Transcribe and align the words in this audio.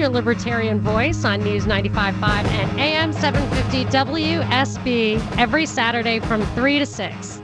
Your 0.00 0.08
libertarian 0.08 0.80
voice 0.80 1.26
on 1.26 1.40
News 1.40 1.66
95.5 1.66 2.22
and 2.22 2.80
AM 2.80 3.12
750 3.12 3.84
WSB 3.84 5.36
every 5.36 5.66
Saturday 5.66 6.20
from 6.20 6.42
3 6.54 6.78
to 6.78 6.86
6. 6.86 7.42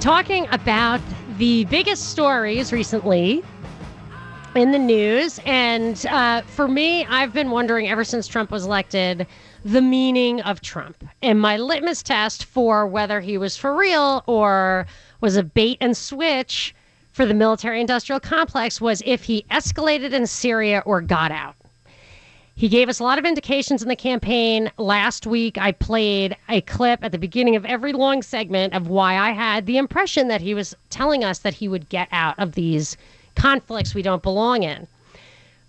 Talking 0.00 0.46
about 0.50 0.98
the 1.36 1.66
biggest 1.66 2.08
stories 2.08 2.72
recently 2.72 3.44
in 4.54 4.72
the 4.72 4.78
news. 4.78 5.40
And 5.44 6.06
uh, 6.06 6.40
for 6.40 6.68
me, 6.68 7.04
I've 7.04 7.34
been 7.34 7.50
wondering 7.50 7.86
ever 7.86 8.02
since 8.02 8.26
Trump 8.26 8.50
was 8.50 8.64
elected 8.64 9.26
the 9.62 9.82
meaning 9.82 10.40
of 10.40 10.62
Trump. 10.62 11.04
And 11.20 11.38
my 11.38 11.58
litmus 11.58 12.02
test 12.02 12.46
for 12.46 12.86
whether 12.86 13.20
he 13.20 13.36
was 13.36 13.58
for 13.58 13.76
real 13.76 14.24
or 14.26 14.86
was 15.20 15.36
a 15.36 15.42
bait 15.42 15.76
and 15.82 15.94
switch 15.94 16.74
for 17.12 17.26
the 17.26 17.34
military 17.34 17.82
industrial 17.82 18.20
complex 18.20 18.80
was 18.80 19.02
if 19.04 19.24
he 19.24 19.44
escalated 19.50 20.14
in 20.14 20.26
Syria 20.26 20.82
or 20.86 21.02
got 21.02 21.30
out. 21.30 21.56
He 22.58 22.68
gave 22.68 22.88
us 22.88 22.98
a 22.98 23.04
lot 23.04 23.20
of 23.20 23.24
indications 23.24 23.84
in 23.84 23.88
the 23.88 23.94
campaign. 23.94 24.68
Last 24.78 25.28
week, 25.28 25.56
I 25.58 25.70
played 25.70 26.36
a 26.48 26.60
clip 26.62 27.04
at 27.04 27.12
the 27.12 27.18
beginning 27.18 27.54
of 27.54 27.64
every 27.64 27.92
long 27.92 28.20
segment 28.20 28.74
of 28.74 28.88
why 28.88 29.16
I 29.16 29.30
had 29.30 29.64
the 29.64 29.76
impression 29.78 30.26
that 30.26 30.40
he 30.40 30.54
was 30.54 30.74
telling 30.90 31.22
us 31.22 31.38
that 31.38 31.54
he 31.54 31.68
would 31.68 31.88
get 31.88 32.08
out 32.10 32.36
of 32.36 32.56
these 32.56 32.96
conflicts 33.36 33.94
we 33.94 34.02
don't 34.02 34.24
belong 34.24 34.64
in. 34.64 34.88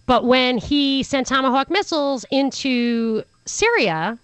But 0.08 0.26
when 0.26 0.58
he 0.58 1.04
sent 1.04 1.28
Tomahawk 1.28 1.70
missiles 1.70 2.26
into 2.31 3.22
Syria, 3.46 4.18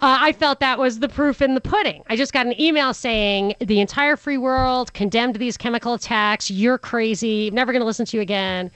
uh, 0.00 0.18
I 0.20 0.32
felt 0.32 0.58
that 0.58 0.80
was 0.80 0.98
the 0.98 1.08
proof 1.08 1.40
in 1.40 1.54
the 1.54 1.60
pudding. 1.60 2.02
I 2.08 2.16
just 2.16 2.32
got 2.32 2.46
an 2.46 2.60
email 2.60 2.92
saying 2.92 3.54
the 3.60 3.78
entire 3.78 4.16
free 4.16 4.38
world 4.38 4.92
condemned 4.92 5.36
these 5.36 5.56
chemical 5.56 5.94
attacks. 5.94 6.50
You're 6.50 6.78
crazy. 6.78 7.46
I'm 7.46 7.54
never 7.54 7.70
going 7.70 7.78
to 7.78 7.86
listen 7.86 8.06
to 8.06 8.16
you 8.16 8.22
again. 8.22 8.72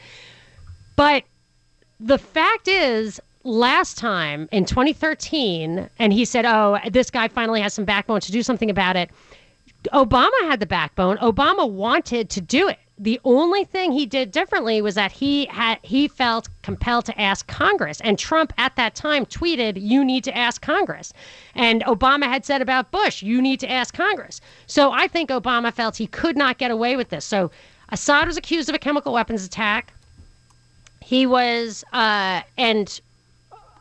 But 0.95 1.25
the 2.01 2.19
fact 2.19 2.69
is, 2.69 3.21
last 3.45 3.99
time 3.99 4.49
in 4.53 4.65
2013, 4.65 5.89
and 5.99 6.13
he 6.13 6.25
said, 6.25 6.45
oh, 6.45 6.79
this 6.91 7.11
guy 7.11 7.29
finally 7.29 7.61
has 7.61 7.75
some 7.75 7.85
backbone 7.85 8.21
to 8.21 8.33
do 8.33 8.43
something 8.43 8.71
about 8.71 8.97
it. 8.97 9.11
Obama 9.93 10.41
had 10.43 10.61
the 10.61 10.67
backbone. 10.67 11.17
Obama 11.19 11.71
wanted 11.71 12.31
to 12.31 12.41
do 12.41 12.69
it 12.69 12.79
the 12.99 13.21
only 13.25 13.65
thing 13.65 13.93
he 13.93 14.07
did 14.07 14.33
differently 14.33 14.83
was 14.83 14.97
that 14.97 15.13
he 15.13 15.47
had 15.47 15.79
he 15.83 16.09
felt 16.09 16.49
compelled 16.63 17.05
to 17.07 17.21
ask 17.21 17.47
Congress. 17.47 18.01
And 18.01 18.19
Trump 18.19 18.53
at 18.59 18.75
that 18.77 18.95
time 18.95 19.25
tweeted, 19.25 19.81
"You 19.81 20.05
need 20.05 20.25
to 20.25 20.37
ask 20.37 20.61
Congress." 20.61 21.13
And 21.55 21.85
Obama 21.85 22.25
had 22.25 22.45
said 22.45 22.61
about 22.61 22.91
Bush, 22.91 23.23
"You 23.23 23.41
need 23.41 23.61
to 23.61 23.71
ask 23.71 23.95
Congress." 23.95 24.41
So 24.67 24.91
I 24.91 25.07
think 25.07 25.31
Obama 25.31 25.73
felt 25.73 25.97
he 25.97 26.07
could 26.07 26.37
not 26.37 26.59
get 26.59 26.71
away 26.71 26.97
with 26.97 27.11
this. 27.11 27.25
So 27.25 27.51
Assad 27.91 28.27
was 28.27 28.37
accused 28.37 28.69
of 28.69 28.75
a 28.75 28.79
chemical 28.79 29.13
weapons 29.13 29.45
attack. 29.45 29.93
He 31.09 31.25
was, 31.25 31.85
uh, 31.95 32.43
and 32.59 33.01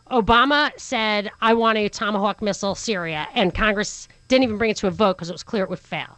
Obama 0.09 0.71
said, 0.77 1.29
"I 1.41 1.55
want 1.55 1.77
a 1.77 1.89
Tomahawk 1.89 2.41
missile 2.41 2.73
Syria," 2.73 3.27
and 3.33 3.53
Congress 3.53 4.07
didn't 4.29 4.45
even 4.45 4.57
bring 4.57 4.71
it 4.71 4.77
to 4.77 4.87
a 4.87 4.91
vote 4.91 5.17
because 5.17 5.29
it 5.29 5.33
was 5.33 5.43
clear 5.43 5.65
it 5.65 5.69
would 5.69 5.77
fail. 5.77 6.17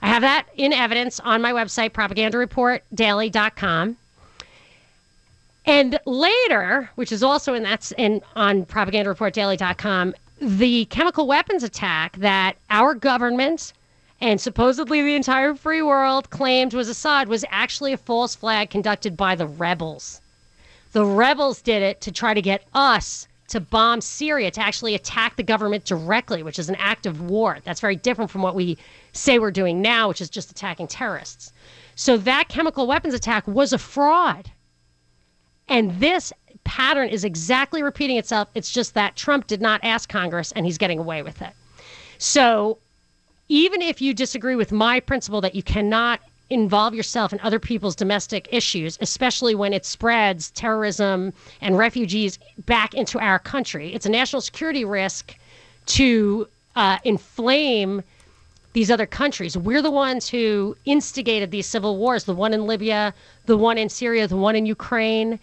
I 0.00 0.06
have 0.06 0.22
that 0.22 0.46
in 0.56 0.72
evidence 0.72 1.20
on 1.20 1.42
my 1.42 1.52
website, 1.52 1.90
propagandareportdaily.com. 1.90 3.96
And 5.66 6.00
later, 6.06 6.90
which 6.94 7.12
is 7.12 7.22
also 7.22 7.52
in 7.52 7.62
that's 7.62 7.92
in 7.98 8.22
on 8.34 8.64
propagandareportdaily.com, 8.64 10.14
the 10.40 10.86
chemical 10.86 11.26
weapons 11.26 11.62
attack 11.62 12.16
that 12.16 12.56
our 12.70 12.94
government 12.94 13.74
and 14.20 14.40
supposedly 14.40 15.02
the 15.02 15.14
entire 15.14 15.54
free 15.54 15.82
world 15.82 16.30
claimed 16.30 16.72
was 16.72 16.88
Assad 16.88 17.28
was 17.28 17.44
actually 17.50 17.92
a 17.92 17.98
false 17.98 18.34
flag 18.34 18.70
conducted 18.70 19.16
by 19.16 19.34
the 19.34 19.46
rebels. 19.46 20.20
The 20.92 21.04
rebels 21.04 21.60
did 21.60 21.82
it 21.82 22.00
to 22.02 22.12
try 22.12 22.32
to 22.32 22.40
get 22.40 22.64
us 22.72 23.28
to 23.48 23.60
bomb 23.60 24.00
Syria, 24.00 24.50
to 24.50 24.60
actually 24.60 24.94
attack 24.94 25.36
the 25.36 25.42
government 25.42 25.84
directly, 25.84 26.42
which 26.42 26.58
is 26.58 26.68
an 26.68 26.74
act 26.76 27.06
of 27.06 27.20
war. 27.20 27.58
That's 27.64 27.80
very 27.80 27.96
different 27.96 28.30
from 28.30 28.42
what 28.42 28.54
we 28.54 28.76
say 29.12 29.38
we're 29.38 29.50
doing 29.50 29.80
now, 29.80 30.08
which 30.08 30.20
is 30.20 30.30
just 30.30 30.50
attacking 30.50 30.88
terrorists. 30.88 31.52
So 31.94 32.16
that 32.18 32.48
chemical 32.48 32.86
weapons 32.86 33.14
attack 33.14 33.46
was 33.46 33.72
a 33.72 33.78
fraud. 33.78 34.50
And 35.68 36.00
this 36.00 36.32
pattern 36.64 37.08
is 37.08 37.24
exactly 37.24 37.82
repeating 37.82 38.16
itself. 38.16 38.48
It's 38.54 38.72
just 38.72 38.94
that 38.94 39.16
Trump 39.16 39.46
did 39.46 39.60
not 39.60 39.80
ask 39.84 40.08
Congress 40.08 40.52
and 40.52 40.66
he's 40.66 40.78
getting 40.78 40.98
away 40.98 41.22
with 41.22 41.40
it. 41.42 41.52
So 42.18 42.78
even 43.48 43.82
if 43.82 44.00
you 44.00 44.12
disagree 44.14 44.56
with 44.56 44.72
my 44.72 45.00
principle 45.00 45.40
that 45.40 45.54
you 45.54 45.62
cannot 45.62 46.20
involve 46.50 46.94
yourself 46.94 47.32
in 47.32 47.40
other 47.40 47.58
people's 47.58 47.96
domestic 47.96 48.48
issues, 48.52 48.98
especially 49.00 49.54
when 49.54 49.72
it 49.72 49.84
spreads 49.84 50.50
terrorism 50.52 51.32
and 51.60 51.76
refugees 51.76 52.38
back 52.66 52.94
into 52.94 53.18
our 53.18 53.38
country. 53.38 53.92
It's 53.94 54.06
a 54.06 54.10
national 54.10 54.42
security 54.42 54.84
risk 54.84 55.36
to 55.86 56.46
uh, 56.76 56.98
inflame 57.04 58.02
these 58.74 58.90
other 58.90 59.06
countries. 59.06 59.56
We're 59.56 59.82
the 59.82 59.90
ones 59.90 60.28
who 60.28 60.76
instigated 60.84 61.50
these 61.50 61.66
civil 61.66 61.96
wars 61.96 62.24
the 62.24 62.34
one 62.34 62.52
in 62.52 62.66
Libya, 62.66 63.14
the 63.46 63.56
one 63.56 63.78
in 63.78 63.88
Syria, 63.88 64.28
the 64.28 64.36
one 64.36 64.54
in 64.54 64.66
Ukraine. 64.66 65.38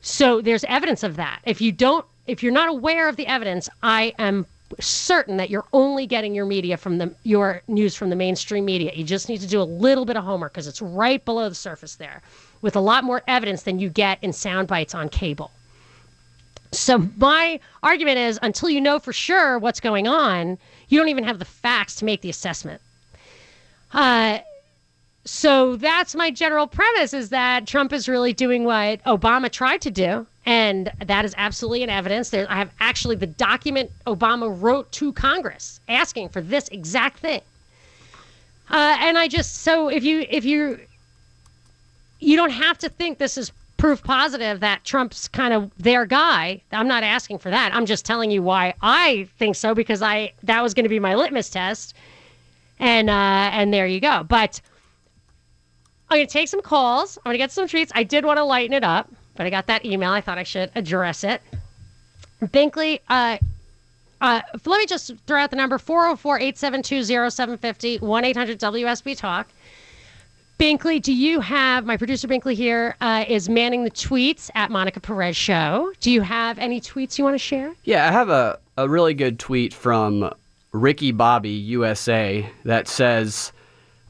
So 0.00 0.40
there's 0.40 0.64
evidence 0.64 1.02
of 1.02 1.16
that. 1.16 1.40
If 1.44 1.60
you 1.60 1.72
don't, 1.72 2.06
if 2.26 2.42
you're 2.42 2.52
not 2.52 2.68
aware 2.68 3.08
of 3.08 3.16
the 3.16 3.26
evidence, 3.26 3.68
I 3.82 4.14
am 4.18 4.46
certain 4.80 5.36
that 5.38 5.50
you're 5.50 5.66
only 5.72 6.06
getting 6.06 6.34
your 6.34 6.46
media 6.46 6.76
from 6.76 6.98
the 6.98 7.14
your 7.22 7.62
news 7.68 7.94
from 7.94 8.10
the 8.10 8.16
mainstream 8.16 8.64
media. 8.64 8.92
You 8.94 9.04
just 9.04 9.28
need 9.28 9.40
to 9.40 9.46
do 9.46 9.60
a 9.60 9.64
little 9.64 10.04
bit 10.04 10.16
of 10.16 10.24
homework 10.24 10.52
because 10.52 10.66
it's 10.66 10.82
right 10.82 11.24
below 11.24 11.48
the 11.48 11.54
surface 11.54 11.96
there, 11.96 12.22
with 12.62 12.76
a 12.76 12.80
lot 12.80 13.04
more 13.04 13.22
evidence 13.26 13.62
than 13.62 13.78
you 13.78 13.88
get 13.88 14.18
in 14.22 14.32
sound 14.32 14.68
bites 14.68 14.94
on 14.94 15.08
cable. 15.08 15.50
So 16.72 17.08
my 17.16 17.60
argument 17.82 18.18
is, 18.18 18.38
until 18.42 18.68
you 18.68 18.80
know 18.80 18.98
for 18.98 19.12
sure 19.12 19.58
what's 19.58 19.80
going 19.80 20.06
on, 20.06 20.58
you 20.88 20.98
don't 20.98 21.08
even 21.08 21.24
have 21.24 21.38
the 21.38 21.46
facts 21.46 21.96
to 21.96 22.04
make 22.04 22.20
the 22.20 22.28
assessment. 22.28 22.82
Uh, 23.92 24.40
so 25.24 25.76
that's 25.76 26.14
my 26.14 26.30
general 26.30 26.66
premise: 26.66 27.14
is 27.14 27.30
that 27.30 27.66
Trump 27.66 27.92
is 27.92 28.08
really 28.08 28.32
doing 28.32 28.64
what 28.64 29.02
Obama 29.04 29.50
tried 29.50 29.80
to 29.82 29.90
do 29.90 30.26
and 30.48 30.90
that 31.04 31.26
is 31.26 31.34
absolutely 31.36 31.82
an 31.82 31.90
evidence. 31.90 32.30
There, 32.30 32.50
I 32.50 32.56
have 32.56 32.70
actually 32.80 33.16
the 33.16 33.26
document 33.26 33.90
Obama 34.06 34.50
wrote 34.58 34.90
to 34.92 35.12
Congress 35.12 35.78
asking 35.90 36.30
for 36.30 36.40
this 36.40 36.68
exact 36.68 37.18
thing. 37.18 37.42
Uh, 38.70 38.96
and 38.98 39.18
I 39.18 39.28
just 39.28 39.58
so 39.58 39.88
if 39.88 40.04
you 40.04 40.24
if 40.30 40.46
you 40.46 40.80
you 42.18 42.36
don't 42.38 42.50
have 42.50 42.78
to 42.78 42.88
think 42.88 43.18
this 43.18 43.36
is 43.36 43.52
proof 43.76 44.02
positive 44.02 44.60
that 44.60 44.84
Trump's 44.84 45.28
kind 45.28 45.52
of 45.52 45.70
their 45.76 46.06
guy. 46.06 46.62
I'm 46.72 46.88
not 46.88 47.02
asking 47.02 47.40
for 47.40 47.50
that. 47.50 47.74
I'm 47.74 47.84
just 47.84 48.06
telling 48.06 48.30
you 48.30 48.42
why 48.42 48.72
I 48.80 49.28
think 49.38 49.54
so 49.54 49.74
because 49.74 50.00
I 50.00 50.32
that 50.44 50.62
was 50.62 50.72
going 50.72 50.84
to 50.84 50.88
be 50.88 50.98
my 50.98 51.14
litmus 51.14 51.50
test, 51.50 51.92
and 52.78 53.10
uh, 53.10 53.50
and 53.52 53.74
there 53.74 53.86
you 53.86 54.00
go. 54.00 54.24
But 54.26 54.62
I'm 56.08 56.16
going 56.16 56.26
to 56.26 56.32
take 56.32 56.48
some 56.48 56.62
calls. 56.62 57.18
I'm 57.18 57.24
going 57.24 57.34
to 57.34 57.38
get 57.38 57.52
some 57.52 57.68
treats. 57.68 57.92
I 57.94 58.02
did 58.02 58.24
want 58.24 58.38
to 58.38 58.44
lighten 58.44 58.72
it 58.72 58.82
up 58.82 59.10
but 59.38 59.46
I 59.46 59.50
got 59.50 59.68
that 59.68 59.86
email. 59.86 60.10
I 60.10 60.20
thought 60.20 60.36
I 60.36 60.42
should 60.42 60.70
address 60.74 61.24
it. 61.24 61.40
Binkley, 62.42 63.00
uh, 63.08 63.38
uh, 64.20 64.40
let 64.66 64.78
me 64.78 64.84
just 64.84 65.12
throw 65.26 65.38
out 65.40 65.50
the 65.50 65.56
number 65.56 65.78
404 65.78 66.40
872 66.40 67.04
0750 67.30 67.98
1 67.98 68.24
800 68.24 68.58
WSB 68.58 69.16
Talk. 69.16 69.48
Binkley, 70.58 71.00
do 71.00 71.14
you 71.14 71.38
have 71.38 71.86
my 71.86 71.96
producer 71.96 72.26
Binkley 72.26 72.54
here 72.54 72.96
uh, 73.00 73.24
is 73.28 73.48
manning 73.48 73.84
the 73.84 73.92
tweets 73.92 74.50
at 74.56 74.72
Monica 74.72 74.98
Perez 74.98 75.36
Show? 75.36 75.92
Do 76.00 76.10
you 76.10 76.22
have 76.22 76.58
any 76.58 76.80
tweets 76.80 77.16
you 77.16 77.22
want 77.22 77.34
to 77.34 77.38
share? 77.38 77.72
Yeah, 77.84 78.08
I 78.08 78.10
have 78.10 78.28
a, 78.28 78.58
a 78.76 78.88
really 78.88 79.14
good 79.14 79.38
tweet 79.38 79.72
from 79.72 80.34
Ricky 80.72 81.12
Bobby 81.12 81.50
USA 81.50 82.50
that 82.64 82.88
says, 82.88 83.52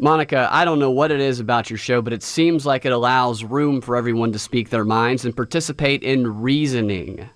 Monica, 0.00 0.48
I 0.52 0.64
don't 0.64 0.78
know 0.78 0.90
what 0.90 1.10
it 1.10 1.20
is 1.20 1.40
about 1.40 1.70
your 1.70 1.78
show, 1.78 2.00
but 2.00 2.12
it 2.12 2.22
seems 2.22 2.64
like 2.64 2.84
it 2.84 2.92
allows 2.92 3.42
room 3.42 3.80
for 3.80 3.96
everyone 3.96 4.30
to 4.32 4.38
speak 4.38 4.70
their 4.70 4.84
minds 4.84 5.24
and 5.24 5.34
participate 5.34 6.04
in 6.04 6.40
reasoning. 6.40 7.28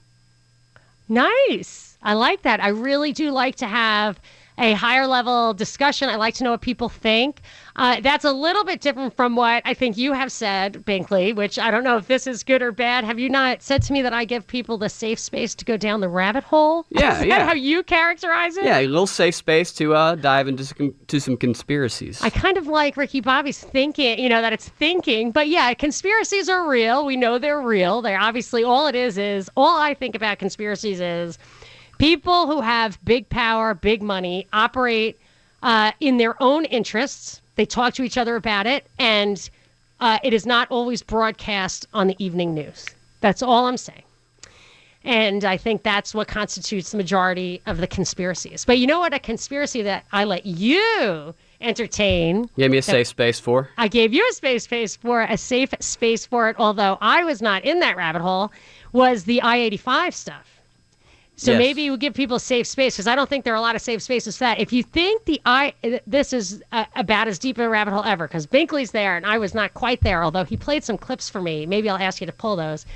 Nice. 1.09 1.99
I 2.03 2.15
like 2.15 2.43
that. 2.43 2.63
I 2.63 2.69
really 2.69 3.13
do 3.13 3.33
like 3.33 3.57
to 3.57 3.67
have 3.67 4.21
a 4.59 4.75
higher 4.75 5.07
level 5.07 5.55
discussion. 5.55 6.09
I 6.09 6.17
like 6.17 6.35
to 6.35 6.45
know 6.45 6.51
what 6.51 6.61
people 6.61 6.89
think. 6.89 7.41
Uh, 7.75 8.01
that's 8.01 8.25
a 8.25 8.33
little 8.33 8.65
bit 8.65 8.81
different 8.81 9.17
from 9.17 9.35
what 9.35 9.63
I 9.65 9.73
think 9.73 9.97
you 9.97 10.13
have 10.13 10.31
said, 10.31 10.85
Binkley, 10.85 11.35
which 11.35 11.59
I 11.59 11.71
don't 11.71 11.85
know 11.85 11.97
if 11.97 12.07
this 12.07 12.27
is 12.27 12.43
good 12.43 12.61
or 12.61 12.71
bad. 12.71 13.05
Have 13.05 13.19
you 13.19 13.31
not 13.31 13.63
said 13.63 13.83
to 13.83 13.93
me 13.93 14.03
that 14.03 14.13
I 14.13 14.27
give 14.27 14.47
people 14.47 14.77
the 14.77 14.91
safe 14.91 15.19
space 15.19 15.55
to 15.55 15.65
go 15.65 15.77
down 15.77 16.01
the 16.01 16.09
rabbit 16.09 16.45
hole? 16.45 16.85
Yeah, 16.91 17.13
is 17.15 17.19
that 17.21 17.27
yeah. 17.27 17.47
how 17.47 17.55
you 17.55 17.83
characterize 17.83 18.57
it? 18.57 18.65
Yeah, 18.65 18.81
a 18.81 18.87
little 18.87 19.07
safe 19.07 19.35
space 19.35 19.73
to 19.75 19.95
uh, 19.95 20.17
dive 20.17 20.49
into 20.49 20.67
some, 20.67 20.95
to 21.07 21.21
some 21.21 21.37
conspiracies. 21.37 22.21
I 22.23 22.29
kind 22.29 22.59
of 22.59 22.67
like 22.67 22.97
Ricky 22.97 23.21
Bobby's 23.21 23.61
thinking, 23.61 24.19
you 24.19 24.29
know, 24.29 24.43
that 24.43 24.53
it's 24.53 24.69
thinking. 24.69 25.33
But 25.33 25.49
yeah, 25.49 25.73
conspiracies 25.75 26.49
are 26.49 26.69
real. 26.69 27.07
We 27.07 27.17
know 27.17 27.39
they're 27.39 27.63
real. 27.63 28.03
They're 28.03 28.21
obviously 28.21 28.65
all 28.65 28.87
it 28.87 28.95
is 28.95 29.17
is 29.17 29.51
all 29.57 29.79
I 29.79 29.95
think 29.95 30.15
about 30.15 30.39
conspiracies 30.39 31.01
is 31.01 31.39
people 31.99 32.47
who 32.47 32.61
have 32.61 32.99
big 33.05 33.29
power, 33.29 33.75
big 33.75 34.03
money, 34.03 34.47
operate 34.53 35.19
uh, 35.63 35.93
in 36.01 36.17
their 36.17 36.41
own 36.43 36.65
interests. 36.67 37.41
They 37.57 37.67
talk 37.67 37.95
to 37.95 38.03
each 38.03 38.19
other 38.19 38.37
about 38.37 38.67
it, 38.67 38.87
and 38.99 39.49
uh, 40.01 40.19
it 40.25 40.33
is 40.33 40.47
not 40.47 40.71
always 40.71 41.03
broadcast 41.03 41.87
on 41.95 42.07
the 42.09 42.17
evening 42.25 42.55
news. 42.55 42.87
That's 43.21 43.43
all 43.43 43.67
I'm 43.67 43.77
saying. 43.77 44.03
And 45.05 45.45
I 45.45 45.57
think 45.57 45.83
that's 45.83 46.15
what 46.15 46.29
constitutes 46.29 46.93
the 46.93 46.97
majority 46.97 47.61
of 47.67 47.79
the 47.79 47.87
conspiracies. 47.87 48.65
But 48.65 48.79
you 48.79 48.87
know 48.87 49.01
what? 49.01 49.13
A 49.13 49.19
conspiracy 49.19 49.83
that 49.83 50.05
I 50.13 50.25
let 50.25 50.47
you 50.47 51.35
entertain. 51.61 52.49
Gave 52.57 52.71
me 52.71 52.79
a 52.79 52.83
safe 52.83 53.09
space 53.09 53.41
for. 53.41 53.69
I 53.79 53.89
gave 53.89 54.13
you 54.13 54.27
a 54.29 54.33
space 54.33 54.65
space 54.65 54.97
for 54.97 55.23
a 55.23 55.37
safe 55.37 55.75
space 55.81 56.27
for 56.27 56.49
it, 56.49 56.57
although 56.59 56.99
I 57.01 57.25
was 57.25 57.43
not 57.43 57.65
in 57.65 57.81
that 57.81 57.97
rabbit 57.97 58.23
hole, 58.23 58.53
was 58.93 59.25
the 59.25 59.41
I 59.43 59.57
85 59.57 60.15
stuff. 60.15 60.52
So 61.43 61.51
Yes. 61.51 61.59
maybe 61.59 61.91
we 61.91 61.97
give 61.97 62.15
people 62.15 62.37
a 62.37 62.41
safe 62.41 62.69
space 62.69 62.95
because 62.95 63.09
I 63.09 63.17
don't 63.17 63.29
think 63.29 63.45
there 63.45 63.53
are 63.53 63.57
a 63.57 63.61
lot 63.61 63.75
of 63.75 63.83
safe 63.83 64.01
spaces 64.01 64.37
for 64.37 64.45
that. 64.45 64.61
If 64.61 64.73
you 64.73 64.85
think 64.85 65.25
the 65.25 65.41
I 65.45 65.75
this 66.07 66.33
is 66.33 66.63
uh, 66.71 66.85
about 66.95 67.27
as 67.27 67.37
deep 67.41 67.59
a 67.59 67.69
rabbit 67.69 67.91
hole 67.93 68.05
ever, 68.05 68.29
because 68.29 68.47
Binkley's 68.47 68.93
there 68.93 69.17
and 69.17 69.27
I 69.27 69.39
was 69.39 69.53
not 69.53 69.75
quite 69.75 70.03
there, 70.03 70.23
although 70.23 70.45
he 70.45 70.57
played 70.57 70.85
some 70.85 70.97
clips 70.97 71.29
for 71.29 71.43
me. 71.43 71.67
Maybe 71.67 71.91
I'll 71.91 72.01
ask 72.01 72.21
you 72.21 72.29
to 72.29 72.33
pull 72.33 72.55
those. 72.55 72.87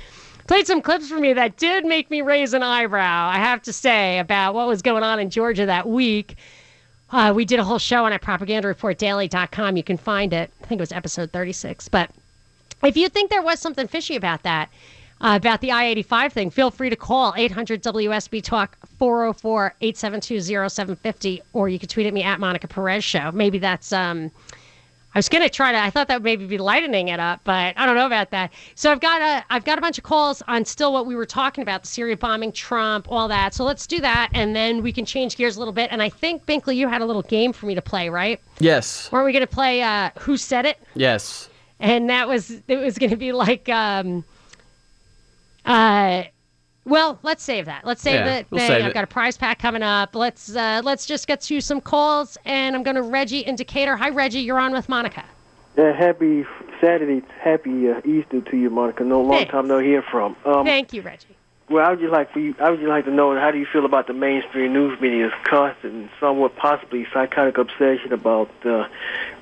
Played 0.47 0.65
some 0.65 0.81
clips 0.81 1.09
for 1.09 1.19
me 1.19 1.33
that 1.33 1.57
did 1.57 1.83
make 1.83 2.09
me 2.09 2.21
raise 2.21 2.53
an 2.53 2.63
eyebrow. 2.63 3.27
I 3.27 3.35
have 3.37 3.61
to 3.63 3.73
say 3.73 4.17
about 4.19 4.53
what 4.53 4.65
was 4.65 4.81
going 4.81 5.03
on 5.03 5.19
in 5.19 5.29
Georgia 5.29 5.65
that 5.65 5.85
week. 5.89 6.37
Uh, 7.11 7.33
we 7.35 7.43
did 7.43 7.59
a 7.59 7.65
whole 7.65 7.79
show 7.79 8.05
on 8.05 8.13
it, 8.13 8.21
propagandareportdaily.com. 8.21 9.75
You 9.75 9.83
can 9.83 9.97
find 9.97 10.31
it. 10.31 10.51
I 10.61 10.65
think 10.67 10.79
it 10.79 10.81
was 10.83 10.93
episode 10.93 11.31
36. 11.33 11.89
But 11.89 12.11
if 12.81 12.95
you 12.95 13.09
think 13.09 13.29
there 13.29 13.41
was 13.41 13.59
something 13.59 13.87
fishy 13.89 14.15
about 14.15 14.43
that, 14.43 14.69
uh, 15.21 15.33
about 15.35 15.61
the 15.61 15.71
I 15.71 15.85
85 15.85 16.33
thing, 16.33 16.49
feel 16.49 16.69
free 16.71 16.89
to 16.89 16.95
call 16.95 17.33
800 17.35 17.81
WSB 17.83 18.43
Talk 18.43 18.77
404 18.99 19.75
872 19.81 20.41
0750, 20.69 21.41
or 21.53 21.69
you 21.69 21.79
can 21.79 21.89
tweet 21.89 22.05
at 22.07 22.13
me 22.13 22.23
at 22.23 22.39
Monica 22.39 22.67
Perez 22.67 23.03
Show. 23.03 23.31
Maybe 23.31 23.57
that's. 23.59 23.91
um 23.93 24.31
I 25.15 25.19
was 25.19 25.29
gonna 25.29 25.49
try 25.49 25.71
to. 25.71 25.79
I 25.79 25.89
thought 25.89 26.09
that 26.09 26.15
would 26.17 26.23
maybe 26.23 26.45
be 26.45 26.59
lightening 26.59 27.07
it 27.07 27.19
up, 27.19 27.39
but 27.43 27.73
I 27.75 27.87
don't 27.87 27.95
know 27.95 28.05
about 28.05 28.29
that. 28.31 28.51
So 28.75 28.91
I've 28.91 28.99
got 28.99 29.19
a 29.21 29.43
I've 29.49 29.63
got 29.65 29.79
a 29.79 29.81
bunch 29.81 29.97
of 29.97 30.03
calls 30.03 30.43
on 30.47 30.63
still 30.63 30.93
what 30.93 31.07
we 31.07 31.15
were 31.15 31.25
talking 31.25 31.63
about 31.63 31.81
the 31.81 31.87
Syria 31.87 32.15
bombing, 32.15 32.51
Trump, 32.51 33.07
all 33.11 33.27
that. 33.29 33.55
So 33.55 33.63
let's 33.63 33.87
do 33.87 33.99
that, 34.01 34.29
and 34.33 34.55
then 34.55 34.83
we 34.83 34.91
can 34.93 35.05
change 35.05 35.35
gears 35.35 35.55
a 35.55 35.59
little 35.59 35.73
bit. 35.73 35.91
And 35.91 36.03
I 36.03 36.09
think 36.09 36.45
Binkley, 36.45 36.75
you 36.75 36.87
had 36.87 37.01
a 37.01 37.05
little 37.05 37.23
game 37.23 37.51
for 37.51 37.65
me 37.65 37.73
to 37.73 37.81
play, 37.81 38.09
right? 38.09 38.39
Yes. 38.59 39.11
Weren't 39.11 39.25
we 39.25 39.33
gonna 39.33 39.47
play 39.47 39.81
uh, 39.81 40.11
Who 40.19 40.37
Said 40.37 40.67
It? 40.67 40.77
Yes. 40.93 41.49
and 41.79 42.07
that 42.11 42.27
was 42.27 42.61
it 42.67 42.77
was 42.77 42.99
going 42.99 43.09
to 43.09 43.17
be 43.17 43.31
like 43.31 43.67
um 43.69 44.23
uh 45.67 46.23
well 46.85 47.19
let's 47.23 47.43
save 47.43 47.65
that 47.65 47.85
let's 47.85 48.01
save 48.01 48.25
Yeah, 48.25 48.35
it 48.37 48.47
we'll 48.49 48.59
thing. 48.59 48.67
save 48.69 48.83
i've 48.85 48.91
it. 48.91 48.93
got 48.93 49.03
a 49.03 49.07
prize 49.07 49.37
pack 49.37 49.59
coming 49.59 49.83
up 49.83 50.15
let's 50.15 50.55
uh 50.55 50.81
let's 50.83 51.05
just 51.05 51.27
get 51.27 51.41
to 51.41 51.59
some 51.61 51.81
calls 51.81 52.37
and 52.45 52.75
i'm 52.75 52.83
going 52.83 52.95
to 52.95 53.01
reggie 53.03 53.39
in 53.41 53.55
decatur 53.55 53.95
hi 53.97 54.09
reggie 54.09 54.39
you're 54.39 54.59
on 54.59 54.71
with 54.73 54.87
monica 54.89 55.23
Yeah, 55.77 55.93
happy 55.93 56.45
Saturday, 56.81 57.21
happy 57.41 57.89
uh, 57.89 58.01
Easter 58.05 58.39
to 58.39 58.55
you, 58.57 58.69
Monica. 58.69 59.03
No 59.03 59.19
long 59.21 59.31
Thanks. 59.39 59.51
time 59.51 59.67
no 59.67 59.79
hear 59.79 60.03
from. 60.03 60.35
Um, 60.45 60.63
thank 60.65 60.93
you 60.93 61.01
reggie 61.01 61.35
well, 61.69 61.85
I 61.85 61.89
would 61.89 61.99
just 61.99 62.13
like 62.13 62.31
for 62.31 62.39
you. 62.39 62.55
I 62.61 62.69
would 62.69 62.79
just 62.79 62.87
like 62.87 63.03
to 63.05 63.11
know 63.11 63.35
how 63.37 63.51
do 63.51 63.57
you 63.57 63.65
feel 63.65 63.83
about 63.83 64.07
the 64.07 64.13
mainstream 64.13 64.71
news 64.73 64.97
media's 65.01 65.33
constant 65.43 65.93
and 65.93 66.09
somewhat 66.19 66.55
possibly 66.55 67.05
psychotic 67.13 67.57
obsession 67.57 68.13
about 68.13 68.49
uh, 68.65 68.87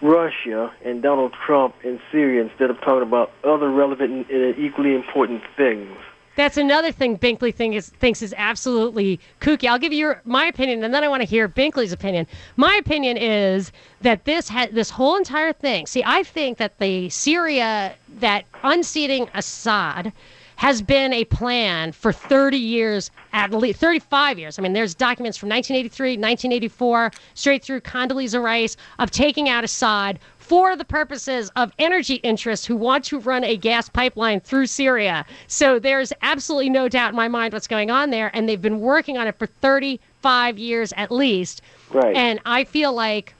Russia 0.01 0.73
and 0.83 1.03
Donald 1.03 1.33
Trump 1.45 1.75
and 1.83 1.99
Syria 2.11 2.41
instead 2.43 2.69
of 2.71 2.77
talking 2.81 3.03
about 3.03 3.31
other 3.43 3.69
relevant 3.69 4.11
and, 4.11 4.29
and 4.31 4.57
equally 4.57 4.95
important 4.95 5.43
things. 5.55 5.95
That's 6.35 6.57
another 6.57 6.91
thing 6.91 7.17
binkley 7.17 7.53
is, 7.73 7.89
thinks 7.89 8.21
is 8.21 8.33
absolutely 8.37 9.19
kooky 9.41 9.67
i'll 9.67 9.79
give 9.79 9.93
you 9.93 9.99
your, 9.99 10.21
my 10.25 10.45
opinion 10.45 10.83
and 10.83 10.93
then 10.93 11.03
i 11.03 11.07
want 11.07 11.21
to 11.21 11.27
hear 11.27 11.47
binkley's 11.47 11.91
opinion 11.91 12.27
my 12.57 12.75
opinion 12.75 13.17
is 13.17 13.71
that 14.01 14.25
this 14.25 14.49
ha- 14.49 14.67
this 14.71 14.89
whole 14.89 15.15
entire 15.17 15.53
thing 15.53 15.85
see 15.85 16.03
i 16.05 16.23
think 16.23 16.57
that 16.57 16.77
the 16.79 17.09
syria 17.09 17.93
that 18.19 18.45
unseating 18.63 19.29
assad 19.33 20.11
has 20.57 20.81
been 20.81 21.13
a 21.13 21.25
plan 21.25 21.91
for 21.91 22.11
30 22.13 22.57
years, 22.57 23.11
at 23.33 23.51
least 23.51 23.79
35 23.79 24.39
years. 24.39 24.57
I 24.57 24.61
mean, 24.61 24.73
there's 24.73 24.95
documents 24.95 25.37
from 25.37 25.49
1983, 25.49 26.11
1984, 26.11 27.11
straight 27.33 27.63
through 27.63 27.81
Condoleezza 27.81 28.41
Rice 28.41 28.77
of 28.99 29.11
taking 29.11 29.49
out 29.49 29.63
Assad 29.63 30.19
for 30.47 30.75
the 30.75 30.85
purposes 30.85 31.51
of 31.55 31.71
energy 31.79 32.15
interests 32.15 32.67
who 32.67 32.75
want 32.75 33.03
to 33.05 33.19
run 33.19 33.43
a 33.43 33.57
gas 33.57 33.89
pipeline 33.89 34.39
through 34.39 34.67
Syria. 34.67 35.25
So 35.47 35.79
there's 35.79 36.13
absolutely 36.21 36.69
no 36.69 36.87
doubt 36.87 37.09
in 37.09 37.15
my 37.15 37.27
mind 37.27 37.51
what's 37.51 37.67
going 37.67 37.89
on 37.89 38.11
there, 38.11 38.29
and 38.31 38.47
they've 38.47 38.61
been 38.61 38.79
working 38.79 39.17
on 39.17 39.25
it 39.25 39.39
for 39.39 39.47
35 39.47 40.59
years 40.59 40.93
at 40.97 41.11
least. 41.11 41.63
Right. 41.91 42.15
And 42.15 42.39
I 42.45 42.63
feel 42.63 42.93
like 42.93 43.33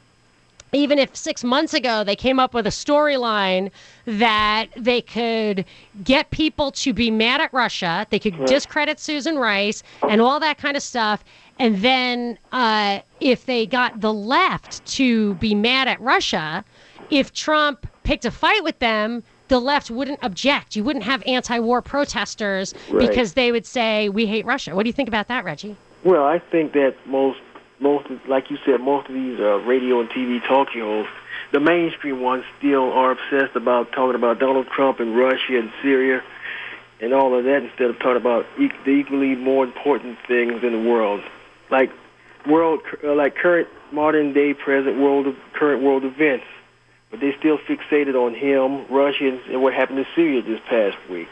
even 0.74 0.98
if 0.98 1.16
six 1.16 1.44
months 1.44 1.76
ago 1.76 2.04
they 2.04 2.16
came 2.16 2.40
up 2.40 2.56
with 2.56 2.66
a 2.66 2.72
storyline 2.72 3.70
that 4.06 4.68
they 4.76 5.02
could 5.02 5.64
get 6.04 6.32
people 6.32 6.72
to 6.72 6.92
be 6.92 7.12
mad 7.12 7.40
at 7.40 7.54
Russia, 7.54 8.08
they 8.10 8.20
could 8.20 8.46
discredit 8.46 9.00
Susan 9.00 9.38
Rice 9.38 9.84
and 10.10 10.22
all 10.22 10.40
that 10.40 10.58
kind 10.58 10.76
of 10.76 10.82
stuff. 10.82 11.24
And 11.60 11.78
then 11.78 12.40
uh, 12.52 13.00
if 13.22 13.46
they 13.46 13.68
got 13.68 14.02
the 14.02 14.12
left 14.12 14.84
to 14.88 15.36
be 15.36 15.54
mad 15.54 15.88
at 15.88 16.02
Russia, 16.02 16.66
if 17.10 17.34
Trump 17.34 17.88
picked 18.04 18.26
a 18.26 18.32
fight 18.32 18.64
with 18.64 18.80
them, 18.80 19.24
the 19.48 19.60
left 19.60 19.92
wouldn't 19.92 20.20
object. 20.22 20.76
You 20.76 20.84
wouldn't 20.84 21.06
have 21.06 21.22
anti 21.26 21.60
war 21.60 21.82
protesters 21.82 22.74
Right. 22.90 23.08
because 23.08 23.34
they 23.34 23.52
would 23.52 23.66
say, 23.66 24.10
We 24.10 24.26
hate 24.26 24.46
Russia. 24.46 24.76
What 24.76 24.84
do 24.84 24.90
you 24.90 24.94
think 24.94 25.08
about 25.08 25.28
that, 25.28 25.44
Reggie? 25.46 25.76
Well, 26.04 26.24
I 26.26 26.40
think 26.40 26.74
that 26.74 26.96
most, 27.06 27.40
most, 27.80 28.08
like 28.28 28.50
you 28.52 28.58
said, 28.66 28.80
most 28.82 29.08
of 29.08 29.14
these 29.16 29.40
uh, 29.40 29.58
radio 29.60 30.00
and 30.02 30.10
TV 30.10 30.46
talk 30.48 30.70
shows, 30.72 31.08
the 31.52 31.60
mainstream 31.60 32.22
ones 32.22 32.44
still 32.58 32.92
are 32.92 33.12
obsessed 33.12 33.56
about 33.56 33.92
talking 33.92 34.16
about 34.16 34.40
Donald 34.40 34.68
Trump 34.68 35.00
and 35.00 35.16
Russia 35.18 35.58
and 35.60 35.72
Syria 35.82 36.22
and 37.02 37.14
all 37.14 37.38
of 37.38 37.44
that 37.46 37.64
instead 37.64 37.90
of 37.90 37.98
talking 38.00 38.18
about 38.18 38.46
e- 38.60 38.70
the 38.86 38.92
equally 38.92 39.36
more 39.36 39.64
important 39.64 40.18
things 40.28 40.64
in 40.64 40.72
the 40.72 40.90
world, 40.90 41.22
like 41.70 41.92
world, 42.48 42.82
uh, 43.04 43.14
like 43.14 43.36
current 43.36 43.68
modern 43.92 44.34
day, 44.34 44.54
present 44.54 45.00
world, 45.00 45.28
current 45.54 45.84
world 45.84 46.04
events. 46.04 46.46
But 47.12 47.20
they 47.20 47.36
still 47.40 47.58
fixated 47.58 48.16
on 48.16 48.34
him, 48.34 48.86
Russia, 48.90 49.40
and- 49.50 49.62
what 49.62 49.74
happened 49.74 50.04
to 50.04 50.12
Syria 50.16 50.42
this 50.42 50.60
past 50.68 50.98
week. 51.10 51.30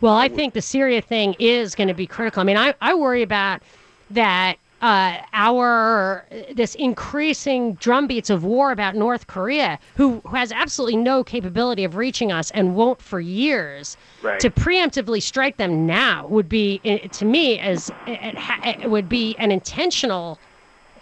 Well, 0.00 0.16
I 0.16 0.28
think 0.28 0.54
the 0.54 0.62
Syria 0.62 1.00
thing 1.00 1.36
is 1.38 1.74
going 1.74 1.88
to 1.88 1.94
be 1.94 2.06
critical. 2.06 2.40
I 2.40 2.44
mean, 2.44 2.56
I, 2.56 2.74
I 2.80 2.94
worry 2.94 3.22
about 3.22 3.62
that 4.10 4.56
uh, 4.82 5.16
our 5.32 6.26
this 6.52 6.74
increasing 6.74 7.74
drumbeats 7.74 8.30
of 8.30 8.42
war 8.42 8.72
about 8.72 8.96
North 8.96 9.28
Korea, 9.28 9.78
who, 9.96 10.20
who 10.26 10.36
has 10.36 10.50
absolutely 10.50 10.96
no 10.96 11.22
capability 11.22 11.84
of 11.84 11.94
reaching 11.94 12.32
us 12.32 12.50
and 12.50 12.74
won't 12.74 13.00
for 13.00 13.20
years. 13.20 13.96
Right. 14.22 14.40
To 14.40 14.50
preemptively 14.50 15.22
strike 15.22 15.56
them 15.56 15.86
now 15.86 16.26
would 16.26 16.48
be, 16.48 16.80
eh, 16.84 17.06
to 17.06 17.24
me, 17.24 17.60
as 17.60 17.92
it, 18.08 18.34
it 18.82 18.90
would 18.90 19.08
be 19.08 19.36
an 19.38 19.52
intentional, 19.52 20.40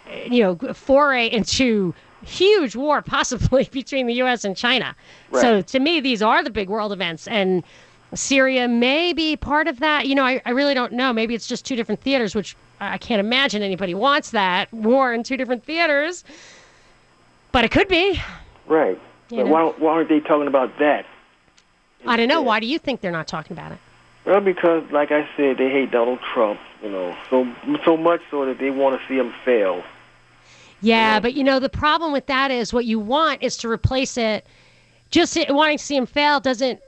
eh, 0.07 0.27
you 0.29 0.43
know, 0.43 0.73
foray 0.73 1.25
into 1.25 1.95
huge 2.23 2.75
war, 2.75 3.01
possibly 3.05 3.67
between 3.71 4.07
the 4.07 4.13
U.S. 4.15 4.43
and 4.45 4.55
China. 4.55 4.95
So 5.33 5.61
to 5.61 5.79
me, 5.79 5.99
these 5.99 6.21
are 6.21 6.43
the 6.43 6.49
big 6.49 6.69
world 6.69 6.91
events, 6.91 7.27
and 7.27 7.63
Syria 8.13 8.67
may 8.67 9.13
be 9.13 9.35
part 9.37 9.67
of 9.67 9.79
that. 9.79 10.07
You 10.07 10.15
know, 10.15 10.25
I, 10.25 10.41
I 10.45 10.51
really 10.51 10.73
don't 10.73 10.93
know. 10.93 11.13
Maybe 11.13 11.33
it's 11.35 11.47
just 11.47 11.65
two 11.65 11.75
different 11.75 12.01
theaters, 12.01 12.35
which 12.35 12.55
I 12.79 12.93
I 12.93 12.97
can't 12.97 13.19
imagine 13.19 13.61
anybody 13.61 13.93
wants 13.93 14.31
that 14.31 14.71
war 14.73 15.13
in 15.13 15.23
two 15.23 15.37
different 15.37 15.63
theaters. 15.63 16.23
But 17.51 17.65
it 17.65 17.71
could 17.71 17.87
be. 17.87 18.19
Right. 18.67 18.99
You 19.29 19.37
But 19.37 19.45
know. 19.45 19.51
why, 19.51 19.63
why 19.77 19.91
aren't 19.93 20.09
they 20.09 20.19
talking 20.19 20.47
about 20.47 20.77
that? 20.79 21.05
I 22.05 22.17
don't 22.17 22.27
know. 22.27 22.41
Why 22.41 22.59
do 22.59 22.65
you 22.65 22.79
think 22.79 23.01
they're 23.01 23.11
not 23.11 23.27
talking 23.27 23.55
about 23.55 23.71
it? 23.71 23.77
Well, 24.25 24.41
because, 24.41 24.83
like 24.91 25.11
I 25.11 25.27
said, 25.35 25.57
they 25.57 25.69
hate 25.69 25.91
Donald 25.91 26.19
Trump. 26.33 26.59
You 26.81 26.89
know, 26.89 27.15
so 27.29 27.47
so 27.85 27.95
much 27.95 28.21
so 28.31 28.45
that 28.45 28.57
they 28.57 28.71
want 28.71 28.99
to 28.99 29.07
see 29.07 29.15
him 29.15 29.33
fail. 29.45 29.83
Yeah, 30.81 31.19
but 31.19 31.35
you 31.35 31.43
know 31.43 31.59
the 31.59 31.69
problem 31.69 32.11
with 32.11 32.25
that 32.25 32.51
is 32.51 32.73
what 32.73 32.85
you 32.85 32.99
want 32.99 33.43
is 33.43 33.55
to 33.57 33.69
replace 33.69 34.17
it. 34.17 34.45
Just 35.11 35.37
wanting 35.49 35.77
to 35.77 35.83
see 35.83 35.95
him 35.95 36.05
fail 36.05 36.39
doesn't 36.39 36.79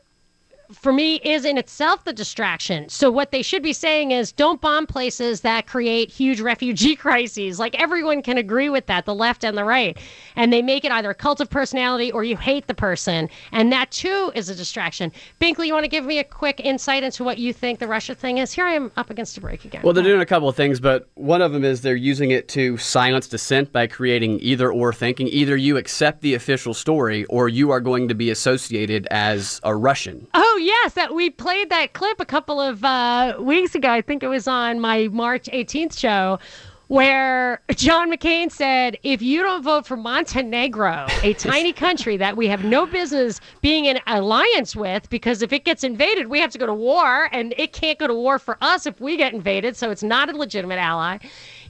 for 0.73 0.91
me, 0.91 1.15
is 1.17 1.45
in 1.45 1.57
itself 1.57 2.03
the 2.03 2.13
distraction. 2.13 2.89
So, 2.89 3.11
what 3.11 3.31
they 3.31 3.41
should 3.41 3.63
be 3.63 3.73
saying 3.73 4.11
is 4.11 4.31
don't 4.31 4.59
bomb 4.61 4.87
places 4.87 5.41
that 5.41 5.67
create 5.67 6.11
huge 6.11 6.41
refugee 6.41 6.95
crises. 6.97 7.59
Like, 7.59 7.79
everyone 7.79 8.21
can 8.21 8.37
agree 8.37 8.69
with 8.69 8.85
that, 8.87 9.05
the 9.05 9.15
left 9.15 9.43
and 9.43 9.57
the 9.57 9.63
right. 9.63 9.97
And 10.35 10.51
they 10.51 10.61
make 10.61 10.85
it 10.85 10.91
either 10.91 11.11
a 11.11 11.15
cult 11.15 11.41
of 11.41 11.49
personality 11.49 12.11
or 12.11 12.23
you 12.23 12.37
hate 12.37 12.67
the 12.67 12.73
person. 12.73 13.29
And 13.51 13.71
that, 13.71 13.91
too, 13.91 14.31
is 14.35 14.49
a 14.49 14.55
distraction. 14.55 15.11
Binkley, 15.39 15.67
you 15.67 15.73
want 15.73 15.83
to 15.83 15.89
give 15.89 16.05
me 16.05 16.19
a 16.19 16.23
quick 16.23 16.59
insight 16.59 17.03
into 17.03 17.23
what 17.23 17.37
you 17.37 17.53
think 17.53 17.79
the 17.79 17.87
Russia 17.87 18.15
thing 18.15 18.39
is? 18.39 18.51
Here 18.51 18.65
I 18.65 18.73
am 18.73 18.91
up 18.97 19.09
against 19.09 19.37
a 19.37 19.41
break 19.41 19.65
again. 19.65 19.81
Well, 19.83 19.93
they're 19.93 20.03
doing 20.03 20.21
a 20.21 20.25
couple 20.25 20.49
of 20.49 20.55
things, 20.55 20.79
but 20.79 21.07
one 21.15 21.41
of 21.41 21.51
them 21.53 21.63
is 21.63 21.81
they're 21.81 21.95
using 21.95 22.31
it 22.31 22.47
to 22.49 22.77
silence 22.77 23.27
dissent 23.27 23.71
by 23.71 23.87
creating 23.87 24.39
either 24.41 24.71
or 24.71 24.93
thinking. 24.93 25.27
Either 25.27 25.55
you 25.55 25.77
accept 25.77 26.21
the 26.21 26.33
official 26.33 26.73
story 26.73 27.25
or 27.25 27.49
you 27.49 27.71
are 27.71 27.79
going 27.79 28.07
to 28.07 28.15
be 28.15 28.29
associated 28.29 29.07
as 29.11 29.59
a 29.63 29.75
Russian. 29.75 30.27
Oh 30.33 30.59
yes, 30.63 30.93
that 30.93 31.13
we 31.13 31.29
played 31.29 31.69
that 31.69 31.93
clip 31.93 32.19
a 32.19 32.25
couple 32.25 32.59
of 32.59 32.83
uh, 32.83 33.35
weeks 33.39 33.75
ago. 33.75 33.89
I 33.89 34.01
think 34.01 34.23
it 34.23 34.27
was 34.27 34.47
on 34.47 34.79
my 34.79 35.07
March 35.09 35.45
18th 35.51 35.97
show, 35.97 36.39
where 36.87 37.61
John 37.71 38.11
McCain 38.11 38.51
said, 38.51 38.97
"If 39.03 39.21
you 39.21 39.41
don't 39.41 39.63
vote 39.63 39.85
for 39.85 39.97
Montenegro, 39.97 41.07
a 41.23 41.33
tiny 41.37 41.73
country 41.73 42.17
that 42.17 42.37
we 42.37 42.47
have 42.47 42.63
no 42.63 42.85
business 42.85 43.41
being 43.61 43.85
in 43.85 43.99
alliance 44.07 44.75
with, 44.75 45.09
because 45.09 45.41
if 45.41 45.51
it 45.53 45.65
gets 45.65 45.83
invaded, 45.83 46.27
we 46.27 46.39
have 46.39 46.51
to 46.51 46.57
go 46.57 46.65
to 46.65 46.73
war, 46.73 47.29
and 47.31 47.53
it 47.57 47.73
can't 47.73 47.99
go 47.99 48.07
to 48.07 48.13
war 48.13 48.39
for 48.39 48.57
us 48.61 48.85
if 48.85 48.99
we 49.01 49.17
get 49.17 49.33
invaded, 49.33 49.75
so 49.75 49.91
it's 49.91 50.03
not 50.03 50.33
a 50.33 50.37
legitimate 50.37 50.79
ally." 50.79 51.17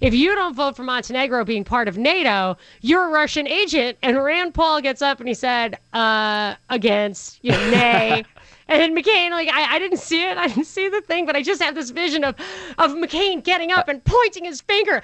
If 0.04 0.14
you 0.14 0.36
don't 0.36 0.54
vote 0.54 0.76
for 0.76 0.84
Montenegro 0.84 1.46
being 1.46 1.64
part 1.64 1.88
of 1.88 1.98
NATO, 1.98 2.58
you're 2.82 3.06
a 3.06 3.10
Russian 3.10 3.48
agent. 3.48 3.98
And 4.02 4.22
Rand 4.22 4.54
Paul 4.54 4.82
gets 4.82 5.02
up 5.02 5.22
and 5.22 5.30
he 5.30 5.34
said, 5.34 5.80
uh, 5.94 6.56
against, 6.70 7.40
you 7.42 7.52
know, 7.52 7.70
nay. 7.72 8.26
And 8.68 8.96
McCain, 8.96 9.32
like 9.32 9.50
I, 9.52 9.76
I 9.76 9.80
didn't 9.80 9.98
see 10.00 10.24
it, 10.24 10.38
I 10.44 10.48
didn't 10.48 10.66
see 10.66 10.90
the 10.90 11.02
thing, 11.02 11.26
but 11.26 11.36
I 11.36 11.42
just 11.42 11.62
have 11.62 11.76
this 11.76 11.90
vision 11.90 12.24
of 12.24 12.36
of 12.78 12.92
McCain 12.92 13.44
getting 13.44 13.72
up 13.72 13.88
and 13.90 14.04
pointing 14.04 14.46
his 14.46 14.62
finger, 14.62 15.02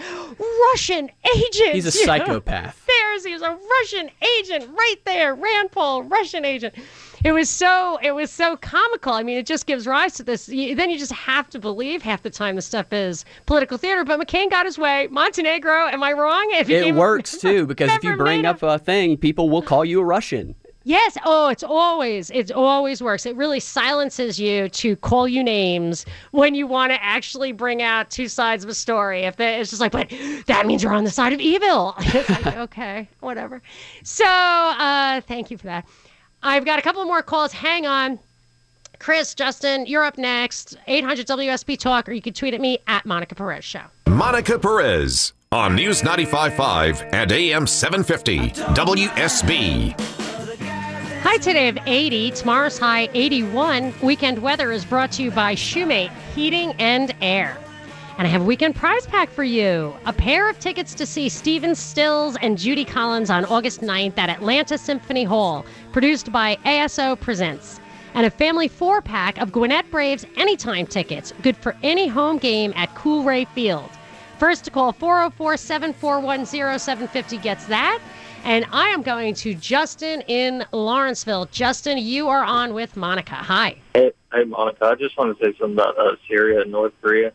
Russian 0.71 1.09
agent. 1.35 1.73
He's 1.73 1.93
a 1.93 1.97
you 1.97 2.05
know? 2.05 2.17
psychopath. 2.25 2.85
There's 2.87 3.25
he 3.25 3.33
was 3.33 3.41
a 3.41 3.57
Russian 3.79 4.09
agent 4.39 4.69
right 4.75 4.95
there, 5.05 5.35
Rand 5.35 5.71
Paul, 5.71 6.03
Russian 6.03 6.45
agent. 6.45 6.75
It 7.23 7.33
was 7.33 7.49
so 7.49 7.99
it 8.01 8.11
was 8.11 8.31
so 8.31 8.55
comical. 8.57 9.13
I 9.13 9.23
mean, 9.23 9.37
it 9.37 9.45
just 9.45 9.65
gives 9.65 9.85
rise 9.85 10.13
to 10.13 10.23
this. 10.23 10.47
You, 10.47 10.75
then 10.75 10.89
you 10.89 10.97
just 10.97 11.11
have 11.11 11.49
to 11.49 11.59
believe 11.59 12.01
half 12.01 12.23
the 12.23 12.29
time 12.29 12.55
the 12.55 12.61
stuff 12.61 12.93
is 12.93 13.25
political 13.45 13.77
theater. 13.77 14.05
But 14.05 14.19
McCain 14.21 14.49
got 14.49 14.65
his 14.65 14.77
way. 14.77 15.07
Montenegro, 15.11 15.87
am 15.87 16.01
I 16.01 16.13
wrong? 16.13 16.49
It 16.53 16.67
gave- 16.67 16.95
works 16.95 17.37
too 17.41 17.65
because 17.65 17.91
if 17.91 18.03
you 18.03 18.15
bring 18.15 18.45
up 18.45 18.63
a 18.63 18.79
thing, 18.79 19.17
people 19.17 19.49
will 19.49 19.61
call 19.61 19.83
you 19.83 19.99
a 19.99 20.05
Russian. 20.05 20.55
Yes. 20.83 21.17
Oh, 21.25 21.49
it's 21.49 21.63
always 21.63 22.31
it 22.31 22.51
always 22.51 23.01
works. 23.01 23.25
It 23.25 23.35
really 23.35 23.59
silences 23.59 24.39
you 24.39 24.69
to 24.69 24.95
call 24.97 25.27
you 25.27 25.43
names 25.43 26.05
when 26.31 26.55
you 26.55 26.67
want 26.67 26.91
to 26.91 27.03
actually 27.03 27.51
bring 27.51 27.81
out 27.81 28.09
two 28.09 28.27
sides 28.27 28.63
of 28.63 28.69
a 28.69 28.73
story. 28.73 29.21
If 29.21 29.35
they, 29.35 29.59
it's 29.59 29.69
just 29.69 29.81
like, 29.81 29.91
but 29.91 30.09
that 30.47 30.65
means 30.65 30.81
you're 30.81 30.93
on 30.93 31.03
the 31.03 31.11
side 31.11 31.33
of 31.33 31.39
evil. 31.39 31.95
It's 32.11 32.29
like, 32.29 32.57
okay, 32.57 33.07
whatever. 33.19 33.61
So, 34.03 34.25
uh, 34.25 35.21
thank 35.21 35.51
you 35.51 35.57
for 35.57 35.67
that. 35.67 35.85
I've 36.41 36.65
got 36.65 36.79
a 36.79 36.81
couple 36.81 37.03
more 37.05 37.21
calls. 37.21 37.53
Hang 37.53 37.85
on. 37.85 38.17
Chris, 38.99 39.33
Justin, 39.33 39.85
you're 39.85 40.03
up 40.03 40.17
next. 40.17 40.75
800 40.87 41.27
WSB 41.27 41.77
Talk, 41.77 42.09
or 42.09 42.13
you 42.13 42.21
can 42.21 42.33
tweet 42.33 42.53
at 42.53 42.61
me 42.61 42.79
at 42.87 43.05
Monica 43.05 43.35
Perez 43.35 43.63
Show. 43.63 43.83
Monica 44.07 44.57
Perez 44.59 45.33
on 45.51 45.75
News 45.75 46.01
95.5 46.01 47.13
and 47.13 47.31
AM 47.31 47.67
750 47.67 48.49
WSB. 48.73 50.18
High 51.21 51.35
today 51.37 51.67
of 51.67 51.77
80, 51.85 52.31
tomorrow's 52.31 52.79
high 52.79 53.09
81. 53.13 53.93
Weekend 54.01 54.39
weather 54.39 54.71
is 54.71 54.85
brought 54.85 55.11
to 55.13 55.23
you 55.23 55.31
by 55.31 55.53
Shoemate 55.53 56.11
Heating 56.33 56.73
and 56.79 57.13
Air. 57.21 57.57
And 58.17 58.25
I 58.25 58.31
have 58.31 58.41
a 58.41 58.45
weekend 58.45 58.77
prize 58.77 59.05
pack 59.05 59.29
for 59.29 59.43
you. 59.43 59.93
A 60.05 60.13
pair 60.13 60.49
of 60.49 60.57
tickets 60.59 60.93
to 60.95 61.05
see 61.05 61.27
Stephen 61.27 61.75
Stills 61.75 62.37
and 62.41 62.57
Judy 62.57 62.85
Collins 62.85 63.29
on 63.29 63.43
August 63.45 63.81
9th 63.81 64.17
at 64.17 64.29
Atlanta 64.29 64.77
Symphony 64.77 65.25
Hall, 65.25 65.65
produced 65.91 66.31
by 66.31 66.55
ASO 66.65 67.19
Presents. 67.19 67.81
And 68.13 68.25
a 68.25 68.31
family 68.31 68.69
four 68.69 69.01
pack 69.01 69.39
of 69.39 69.51
Gwinnett 69.51 69.91
Braves 69.91 70.25
anytime 70.37 70.87
tickets, 70.87 71.33
good 71.41 71.57
for 71.57 71.75
any 71.83 72.07
home 72.07 72.37
game 72.37 72.71
at 72.77 72.95
Coolray 72.95 73.45
Field. 73.49 73.89
First 74.39 74.63
to 74.63 74.71
call 74.71 74.93
404 74.93 75.57
741 75.57 76.45
0750 76.45 77.37
gets 77.39 77.65
that. 77.65 77.99
And 78.43 78.65
I 78.71 78.89
am 78.89 79.01
going 79.01 79.33
to 79.35 79.53
Justin 79.53 80.21
in 80.27 80.65
Lawrenceville. 80.71 81.45
Justin, 81.47 81.97
you 81.97 82.29
are 82.29 82.43
on 82.43 82.73
with 82.73 82.95
Monica. 82.95 83.35
Hi. 83.35 83.75
Hey, 83.93 84.11
hey, 84.33 84.43
Monica. 84.43 84.85
I 84.85 84.95
just 84.95 85.17
want 85.17 85.37
to 85.37 85.43
say 85.43 85.57
something 85.57 85.73
about 85.73 85.97
uh, 85.97 86.15
Syria 86.27 86.61
and 86.61 86.71
North 86.71 86.93
Korea. 87.01 87.31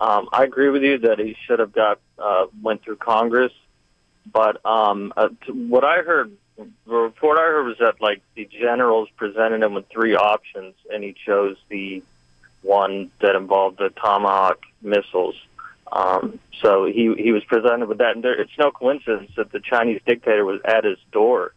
Um, 0.00 0.28
I 0.32 0.44
agree 0.44 0.70
with 0.70 0.82
you 0.82 0.98
that 0.98 1.18
he 1.18 1.36
should 1.46 1.60
have 1.60 1.72
got 1.72 1.98
uh, 2.18 2.46
went 2.62 2.82
through 2.82 2.96
Congress, 2.96 3.52
but 4.30 4.64
um, 4.66 5.12
uh, 5.16 5.28
what 5.48 5.84
I 5.84 6.02
heard, 6.02 6.32
the 6.56 6.94
report 6.94 7.38
I 7.38 7.42
heard 7.42 7.66
was 7.66 7.78
that 7.78 8.00
like 8.00 8.20
the 8.34 8.44
generals 8.46 9.08
presented 9.16 9.62
him 9.62 9.74
with 9.74 9.88
three 9.88 10.14
options, 10.14 10.74
and 10.92 11.02
he 11.02 11.14
chose 11.24 11.56
the 11.68 12.02
one 12.62 13.10
that 13.20 13.36
involved 13.36 13.78
the 13.78 13.90
Tomahawk 13.90 14.60
missiles. 14.82 15.36
Um, 15.92 16.38
so 16.60 16.86
he 16.86 17.14
he 17.16 17.32
was 17.32 17.44
presented 17.44 17.88
with 17.88 17.98
that, 17.98 18.14
and 18.14 18.24
there, 18.24 18.40
it's 18.40 18.56
no 18.58 18.70
coincidence 18.70 19.30
that 19.36 19.52
the 19.52 19.60
Chinese 19.60 20.00
dictator 20.06 20.44
was 20.44 20.60
at 20.64 20.84
his 20.84 20.98
door, 21.12 21.52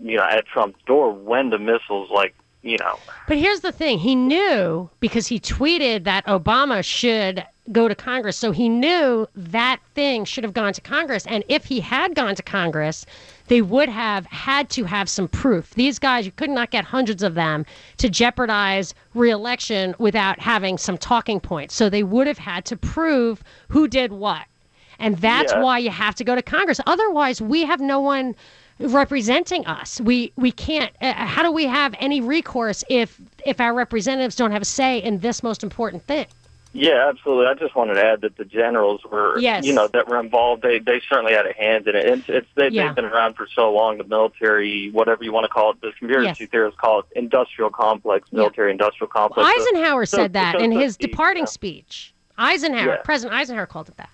you 0.00 0.16
know, 0.16 0.24
at 0.24 0.46
Trump's 0.46 0.82
door 0.86 1.12
when 1.12 1.50
the 1.50 1.58
missiles 1.58 2.10
like 2.10 2.34
you 2.62 2.78
know. 2.78 2.98
But 3.28 3.36
here's 3.36 3.60
the 3.60 3.72
thing. 3.72 3.98
He 3.98 4.14
knew 4.14 4.88
because 5.00 5.26
he 5.26 5.38
tweeted 5.38 6.04
that 6.04 6.26
Obama 6.26 6.84
should 6.84 7.44
go 7.72 7.88
to 7.88 7.94
Congress. 7.94 8.36
So 8.36 8.52
he 8.52 8.68
knew 8.68 9.26
that 9.34 9.80
thing 9.94 10.24
should 10.24 10.44
have 10.44 10.52
gone 10.52 10.72
to 10.74 10.80
Congress. 10.80 11.26
And 11.26 11.44
if 11.48 11.64
he 11.64 11.80
had 11.80 12.14
gone 12.14 12.34
to 12.34 12.42
Congress, 12.42 13.06
they 13.48 13.62
would 13.62 13.88
have 13.88 14.26
had 14.26 14.68
to 14.70 14.84
have 14.84 15.08
some 15.08 15.28
proof. 15.28 15.70
These 15.74 15.98
guys, 15.98 16.26
you 16.26 16.32
could 16.32 16.50
not 16.50 16.70
get 16.70 16.84
hundreds 16.84 17.22
of 17.22 17.34
them 17.34 17.64
to 17.98 18.08
jeopardize 18.08 18.94
reelection 19.14 19.94
without 19.98 20.38
having 20.40 20.76
some 20.78 20.98
talking 20.98 21.40
points. 21.40 21.74
So 21.74 21.88
they 21.88 22.02
would 22.02 22.26
have 22.26 22.38
had 22.38 22.64
to 22.66 22.76
prove 22.76 23.42
who 23.68 23.88
did 23.88 24.12
what. 24.12 24.44
And 24.98 25.16
that's 25.18 25.54
Yeah. 25.54 25.60
why 25.60 25.78
you 25.78 25.90
have 25.90 26.14
to 26.16 26.24
go 26.24 26.34
to 26.34 26.42
Congress. 26.42 26.80
Otherwise, 26.86 27.40
we 27.40 27.64
have 27.64 27.80
no 27.80 28.00
one 28.00 28.34
representing 28.78 29.66
us. 29.66 30.00
We 30.00 30.32
we 30.36 30.50
can't. 30.52 30.92
Uh, 31.00 31.12
how 31.14 31.42
do 31.42 31.50
we 31.52 31.66
have 31.66 31.94
any 31.98 32.20
recourse 32.20 32.84
if 32.88 33.20
if 33.46 33.60
our 33.60 33.72
representatives 33.74 34.36
don't 34.36 34.50
have 34.52 34.62
a 34.62 34.66
say 34.66 34.98
in 34.98 35.20
this 35.20 35.42
most 35.42 35.62
important 35.62 36.02
thing? 36.06 36.26
Yeah, 36.76 37.08
absolutely. 37.08 37.46
I 37.46 37.54
just 37.54 37.76
wanted 37.76 37.94
to 37.94 38.04
add 38.04 38.20
that 38.22 38.36
the 38.36 38.44
generals 38.44 39.00
were, 39.04 39.38
Yes. 39.38 39.64
you 39.64 39.72
know, 39.72 39.86
that 39.88 40.08
were 40.08 40.18
involved. 40.18 40.62
They 40.62 40.80
they 40.80 41.00
certainly 41.08 41.32
had 41.32 41.46
a 41.46 41.52
hand 41.52 41.86
in 41.86 41.94
it. 41.94 42.04
It's, 42.04 42.28
it's 42.28 42.46
they, 42.56 42.68
Yeah. 42.70 42.86
they've 42.88 42.96
been 42.96 43.04
around 43.04 43.34
for 43.36 43.46
so 43.54 43.72
long. 43.72 43.98
The 43.98 44.04
military, 44.04 44.90
whatever 44.90 45.22
you 45.22 45.32
want 45.32 45.44
to 45.44 45.48
call 45.48 45.70
it, 45.70 45.80
the 45.80 45.92
conspiracy 45.98 46.36
Yes. 46.40 46.50
theorists 46.50 46.80
call 46.80 46.98
it 47.00 47.06
industrial 47.14 47.70
complex, 47.70 48.32
military 48.32 48.72
industrial 48.72 49.08
complex. 49.08 49.48
So- 49.48 49.54
Eisenhower 49.62 50.04
so- 50.04 50.16
said 50.16 50.32
that 50.32 50.56
so- 50.58 50.64
in 50.64 50.72
his 50.72 50.96
departing 50.96 51.42
yeah. 51.44 51.46
speech. 51.48 52.12
Eisenhower, 52.36 52.94
Yeah. 52.94 53.02
President 53.04 53.38
Eisenhower 53.38 53.66
called 53.66 53.88
it 53.88 53.96
that. 53.98 54.10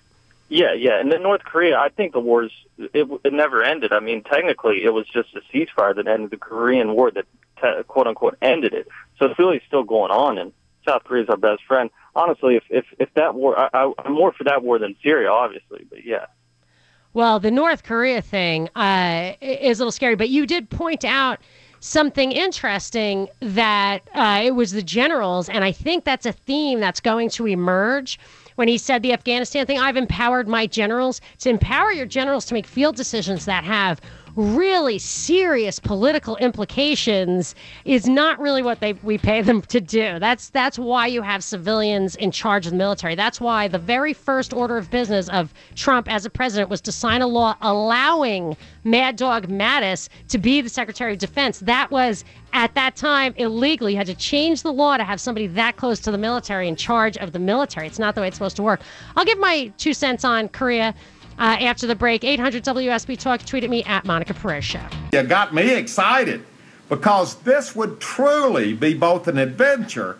Yeah, 0.49 0.73
yeah. 0.73 0.99
And 0.99 1.11
then 1.11 1.23
North 1.23 1.43
Korea, 1.43 1.79
I 1.79 1.89
think 1.89 2.13
the 2.13 2.19
war's 2.19 2.51
it, 2.77 3.07
it 3.23 3.33
never 3.33 3.63
ended. 3.63 3.91
I 3.91 3.99
mean, 4.01 4.21
technically, 4.21 4.83
it 4.83 4.93
was 4.93 5.07
just 5.07 5.29
a 5.35 5.41
ceasefire 5.51 5.95
that 5.95 6.07
ended 6.07 6.29
the 6.29 6.37
Korean 6.37 6.93
War 6.93 7.09
that 7.11 7.25
te- 7.59 7.83
quote 7.87 8.05
unquote 8.05 8.37
ended 8.41 8.73
it. 8.75 8.87
So 9.17 9.25
it's 9.25 9.39
really 9.39 9.61
still 9.67 9.83
going 9.83 10.11
on, 10.11 10.37
and 10.37 10.51
South 10.87 11.03
Korea's 11.03 11.29
our 11.29 11.37
best 11.37 11.63
friend. 11.67 11.89
Honestly, 12.15 12.55
if 12.55 12.63
if 12.69 12.85
if 12.99 13.09
that 13.15 13.35
war, 13.35 13.57
I, 13.57 13.91
I'm 13.99 14.13
more 14.13 14.33
for 14.33 14.43
that 14.45 14.63
war 14.63 14.79
than 14.79 14.95
Syria, 15.03 15.29
obviously. 15.29 15.85
But 15.89 16.05
yeah. 16.05 16.25
Well, 17.13 17.39
the 17.39 17.51
North 17.51 17.83
Korea 17.83 18.21
thing 18.21 18.69
uh, 18.75 19.33
is 19.41 19.79
a 19.79 19.83
little 19.83 19.91
scary, 19.91 20.15
but 20.15 20.29
you 20.29 20.45
did 20.45 20.69
point 20.69 21.03
out 21.03 21.39
something 21.81 22.31
interesting 22.31 23.27
that 23.41 24.01
uh, 24.13 24.41
it 24.43 24.51
was 24.51 24.71
the 24.71 24.83
generals, 24.83 25.49
and 25.49 25.63
I 25.63 25.71
think 25.71 26.05
that's 26.05 26.25
a 26.25 26.31
theme 26.31 26.79
that's 26.79 27.01
going 27.01 27.29
to 27.31 27.47
emerge. 27.47 28.19
When 28.55 28.67
he 28.67 28.77
said 28.77 29.01
the 29.01 29.11
Afghanistan 29.13 29.65
thing, 29.65 29.79
I've 29.79 29.97
empowered 29.97 30.47
my 30.47 30.67
generals 30.67 31.19
to 31.39 31.49
empower 31.49 31.91
your 31.91 32.05
generals 32.05 32.45
to 32.45 32.53
make 32.53 32.67
field 32.67 32.95
decisions 32.95 33.45
that 33.45 33.63
have 33.63 33.99
really 34.35 34.97
serious 34.97 35.79
political 35.79 36.37
implications 36.37 37.55
is 37.85 38.07
not 38.07 38.39
really 38.39 38.61
what 38.61 38.79
they 38.79 38.93
we 38.93 39.17
pay 39.17 39.41
them 39.41 39.61
to 39.63 39.81
do. 39.81 40.19
That's 40.19 40.49
that's 40.49 40.79
why 40.79 41.07
you 41.07 41.21
have 41.21 41.43
civilians 41.43 42.15
in 42.15 42.31
charge 42.31 42.65
of 42.65 42.71
the 42.71 42.77
military. 42.77 43.15
That's 43.15 43.41
why 43.41 43.67
the 43.67 43.79
very 43.79 44.13
first 44.13 44.53
order 44.53 44.77
of 44.77 44.89
business 44.89 45.29
of 45.29 45.53
Trump 45.75 46.11
as 46.11 46.25
a 46.25 46.29
president 46.29 46.69
was 46.69 46.81
to 46.81 46.91
sign 46.91 47.21
a 47.21 47.27
law 47.27 47.55
allowing 47.61 48.55
Mad 48.83 49.15
Dog 49.15 49.47
Mattis 49.47 50.09
to 50.29 50.37
be 50.37 50.61
the 50.61 50.69
Secretary 50.69 51.13
of 51.13 51.19
Defense. 51.19 51.59
That 51.59 51.91
was 51.91 52.23
at 52.53 52.73
that 52.75 52.95
time 52.95 53.33
illegal. 53.37 53.89
You 53.89 53.97
had 53.97 54.07
to 54.07 54.15
change 54.15 54.63
the 54.63 54.73
law 54.73 54.97
to 54.97 55.03
have 55.03 55.19
somebody 55.19 55.47
that 55.47 55.77
close 55.77 55.99
to 56.01 56.11
the 56.11 56.17
military 56.17 56.67
in 56.67 56.75
charge 56.75 57.17
of 57.17 57.31
the 57.31 57.39
military. 57.39 57.87
It's 57.87 57.99
not 57.99 58.15
the 58.15 58.21
way 58.21 58.27
it's 58.27 58.37
supposed 58.37 58.55
to 58.57 58.63
work. 58.63 58.81
I'll 59.15 59.25
give 59.25 59.39
my 59.39 59.71
two 59.77 59.93
cents 59.93 60.23
on 60.23 60.49
Korea. 60.49 60.93
Uh, 61.41 61.57
after 61.61 61.87
the 61.87 61.95
break, 61.95 62.23
800 62.23 62.63
WSB 62.63 63.17
Talk, 63.17 63.43
tweet 63.43 63.63
at 63.63 63.69
me 63.71 63.83
at 63.85 64.05
Monica 64.05 64.31
Perez 64.31 64.63
Show. 64.63 64.79
You 65.11 65.23
got 65.23 65.55
me 65.55 65.73
excited. 65.73 66.45
because 66.87 67.35
this 67.35 67.73
would 67.75 67.99
truly 67.99 68.73
be 68.73 68.93
both 68.93 69.27
an 69.27 69.37
adventure 69.37 70.17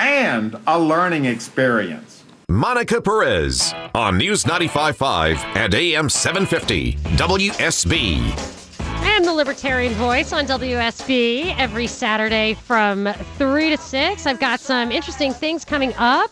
and 0.00 0.56
a 0.66 0.78
learning 0.80 1.26
experience. 1.26 2.24
Monica 2.48 3.00
Perez 3.00 3.72
on 3.94 4.16
News 4.18 4.44
95.5 4.44 5.36
and 5.54 5.74
AM 5.74 6.08
750 6.08 6.94
WSB. 6.94 8.80
I 8.80 9.10
am 9.10 9.24
the 9.24 9.34
Libertarian 9.34 9.92
Voice 9.92 10.32
on 10.32 10.46
WSB 10.46 11.54
every 11.58 11.86
Saturday 11.86 12.54
from 12.54 13.12
3 13.36 13.70
to 13.70 13.76
6. 13.76 14.26
I've 14.26 14.40
got 14.40 14.60
some 14.60 14.90
interesting 14.90 15.32
things 15.32 15.64
coming 15.64 15.92
up. 15.98 16.30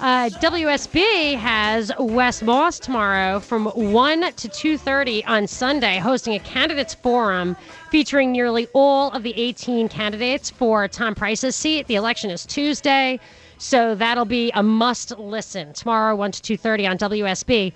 Uh, 0.00 0.30
WSB 0.30 1.36
has 1.36 1.90
Wes 1.98 2.40
Moss 2.40 2.78
tomorrow 2.78 3.40
from 3.40 3.66
1 3.66 4.20
to 4.34 4.48
2.30 4.48 5.24
on 5.26 5.48
Sunday 5.48 5.98
hosting 5.98 6.34
a 6.34 6.38
candidates 6.38 6.94
forum 6.94 7.56
featuring 7.90 8.30
nearly 8.30 8.68
all 8.74 9.10
of 9.10 9.24
the 9.24 9.34
18 9.36 9.88
candidates 9.88 10.50
for 10.50 10.86
Tom 10.86 11.16
Price's 11.16 11.56
seat. 11.56 11.88
The 11.88 11.96
election 11.96 12.30
is 12.30 12.46
Tuesday. 12.46 13.18
So 13.58 13.96
that'll 13.96 14.24
be 14.24 14.52
a 14.54 14.62
must 14.62 15.18
listen 15.18 15.72
tomorrow, 15.72 16.14
1 16.14 16.30
to 16.30 16.56
2.30 16.56 16.90
on 16.90 16.98
WSB. 16.98 17.72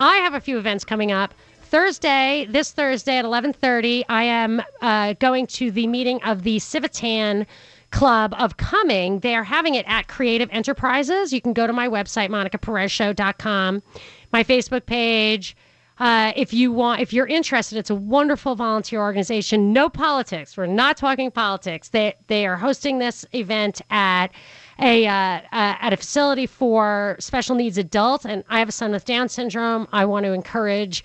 I 0.00 0.16
have 0.16 0.32
a 0.32 0.40
few 0.40 0.56
events 0.56 0.82
coming 0.82 1.12
up. 1.12 1.34
Thursday, 1.60 2.46
this 2.48 2.70
Thursday 2.70 3.18
at 3.18 3.24
11:30, 3.24 4.04
I 4.08 4.22
am 4.22 4.62
uh, 4.80 5.14
going 5.14 5.48
to 5.48 5.70
the 5.72 5.88
meeting 5.88 6.22
of 6.22 6.44
the 6.44 6.58
Civitan 6.58 7.44
Club 7.90 8.34
of 8.38 8.56
Coming. 8.56 9.20
They 9.20 9.34
are 9.34 9.44
having 9.44 9.74
it 9.74 9.86
at 9.88 10.08
Creative 10.08 10.48
Enterprises. 10.52 11.32
You 11.32 11.40
can 11.40 11.52
go 11.52 11.66
to 11.66 11.72
my 11.72 11.88
website, 11.88 12.28
monicaperezshow.com, 12.28 13.82
my 14.32 14.44
Facebook 14.44 14.86
page. 14.86 15.56
Uh, 15.98 16.32
if 16.36 16.52
you 16.52 16.72
want, 16.72 17.00
if 17.00 17.12
you're 17.12 17.26
interested, 17.26 17.78
it's 17.78 17.88
a 17.88 17.94
wonderful 17.94 18.54
volunteer 18.54 19.00
organization. 19.00 19.72
No 19.72 19.88
politics. 19.88 20.54
We're 20.56 20.66
not 20.66 20.98
talking 20.98 21.30
politics. 21.30 21.88
They 21.88 22.14
they 22.26 22.46
are 22.46 22.56
hosting 22.56 22.98
this 22.98 23.24
event 23.32 23.80
at 23.88 24.26
a 24.78 25.06
uh, 25.06 25.12
uh, 25.12 25.40
at 25.52 25.94
a 25.94 25.96
facility 25.96 26.46
for 26.46 27.16
special 27.18 27.56
needs 27.56 27.78
adults, 27.78 28.26
and 28.26 28.44
I 28.50 28.58
have 28.58 28.68
a 28.68 28.72
son 28.72 28.92
with 28.92 29.06
Down 29.06 29.30
syndrome. 29.30 29.88
I 29.90 30.04
want 30.04 30.26
to 30.26 30.32
encourage 30.32 31.02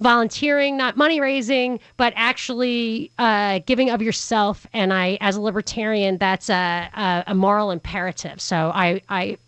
volunteering, 0.00 0.76
not 0.76 0.96
money 0.96 1.20
raising, 1.20 1.80
but 1.96 2.12
actually 2.16 3.10
uh, 3.18 3.60
giving 3.66 3.90
of 3.90 4.02
yourself. 4.02 4.66
And 4.72 4.92
I, 4.92 5.18
as 5.20 5.36
a 5.36 5.40
libertarian, 5.40 6.18
that's 6.18 6.50
a, 6.50 6.88
a, 6.94 7.24
a 7.28 7.34
moral 7.34 7.70
imperative. 7.70 8.40
So 8.40 8.70
I, 8.74 9.02
I 9.08 9.38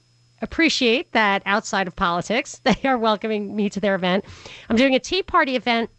appreciate 0.43 1.13
that 1.13 1.43
outside 1.47 1.87
of 1.87 1.97
politics, 1.97 2.61
they 2.65 2.77
are 2.85 2.99
welcoming 2.99 3.55
me 3.55 3.69
to 3.71 3.81
their 3.81 3.95
event. 3.95 4.25
I'm 4.69 4.77
doing 4.77 4.95
a 4.95 5.01
Tea 5.01 5.23
Party 5.23 5.57
event 5.57 5.91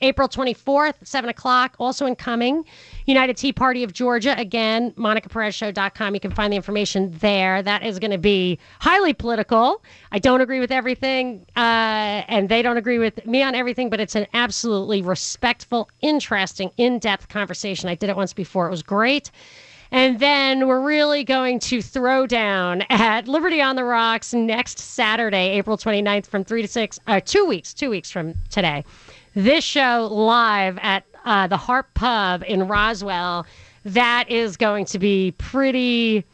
April 0.00 0.28
24th, 0.28 0.94
7 1.02 1.28
o'clock, 1.28 1.74
also 1.78 2.06
in 2.06 2.14
Cumming. 2.14 2.64
United 3.06 3.36
Tea 3.36 3.52
Party 3.52 3.82
of 3.82 3.92
Georgia. 3.92 4.38
Again, 4.38 4.92
monicaperezshow.com. 4.92 6.14
You 6.14 6.20
can 6.20 6.30
find 6.30 6.52
the 6.52 6.56
information 6.56 7.12
there. 7.18 7.62
That 7.62 7.82
is 7.82 7.98
going 7.98 8.10
to 8.10 8.18
be 8.18 8.58
highly 8.80 9.12
political. 9.12 9.82
I 10.12 10.18
don't 10.18 10.40
agree 10.40 10.60
with 10.60 10.70
everything, 10.70 11.44
uh, 11.56 12.22
and 12.28 12.48
they 12.48 12.62
don't 12.62 12.76
agree 12.76 12.98
with 12.98 13.24
me 13.26 13.42
on 13.42 13.54
everything, 13.54 13.90
but 13.90 13.98
it's 13.98 14.14
an 14.14 14.26
absolutely 14.34 15.02
respectful, 15.02 15.88
interesting, 16.00 16.70
in 16.76 16.98
depth 16.98 17.28
conversation. 17.28 17.88
I 17.88 17.94
did 17.94 18.10
it 18.10 18.16
once 18.16 18.32
before, 18.32 18.66
it 18.66 18.70
was 18.70 18.82
great. 18.82 19.30
And 19.90 20.20
then 20.20 20.68
we're 20.68 20.82
really 20.82 21.24
going 21.24 21.60
to 21.60 21.80
throw 21.80 22.26
down 22.26 22.82
at 22.90 23.26
Liberty 23.26 23.62
on 23.62 23.74
the 23.74 23.84
Rocks 23.84 24.34
next 24.34 24.78
Saturday, 24.78 25.52
April 25.52 25.78
29th 25.78 26.26
from 26.26 26.44
3 26.44 26.60
to 26.60 26.68
6, 26.68 27.00
uh, 27.06 27.20
two 27.24 27.46
weeks, 27.46 27.72
two 27.72 27.88
weeks 27.88 28.10
from 28.10 28.34
today 28.50 28.84
this 29.38 29.62
show 29.62 30.08
live 30.10 30.78
at 30.82 31.04
uh, 31.24 31.46
the 31.46 31.56
Harp 31.56 31.86
Pub 31.94 32.42
in 32.46 32.66
Roswell. 32.66 33.46
That 33.84 34.28
is 34.28 34.56
going 34.56 34.84
to 34.86 34.98
be 34.98 35.32
pretty. 35.38 36.24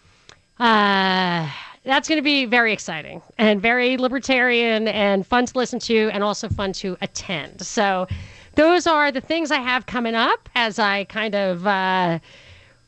Uh, 0.58 1.50
that's 1.84 2.08
going 2.08 2.18
to 2.18 2.23
be 2.23 2.46
very 2.46 2.73
exciting 2.73 3.20
and 3.37 3.61
very 3.61 3.99
libertarian 3.99 4.88
and 4.88 5.26
fun 5.26 5.44
to 5.44 5.58
listen 5.58 5.78
to 5.80 6.08
and 6.14 6.25
also 6.25 6.49
fun 6.49 6.73
to 6.75 6.96
attend. 7.02 7.61
So, 7.61 8.08
those 8.54 8.87
are 8.87 9.12
the 9.12 9.20
things 9.20 9.50
I 9.50 9.58
have 9.58 9.84
coming 9.84 10.14
up 10.14 10.49
as 10.54 10.78
I 10.78 11.04
kind 11.04 11.34
of 11.34 11.66
uh, 11.66 12.20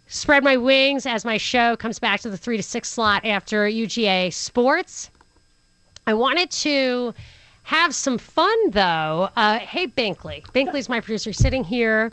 spread 0.09 0.43
my 0.43 0.57
wings 0.57 1.05
as 1.05 1.27
my 1.27 1.37
show 1.37 1.77
comes 1.77 1.99
back 1.99 2.21
to 2.21 2.31
the 2.31 2.39
three 2.39 2.57
to 2.57 2.63
six 2.63 2.89
slot 2.89 3.27
after 3.27 3.69
UGA 3.69 4.33
Sports. 4.33 5.11
I 6.07 6.15
wanted 6.15 6.51
to 6.53 7.13
have 7.67 7.97
some 7.97 8.17
fun 8.17 8.71
though. 8.71 9.29
Uh, 9.37 9.59
hey, 9.59 9.89
Binkley. 9.89 10.45
Binkley's 10.53 10.89
my 10.89 11.01
producer 11.01 11.33
sitting 11.33 11.65
here. 11.65 12.13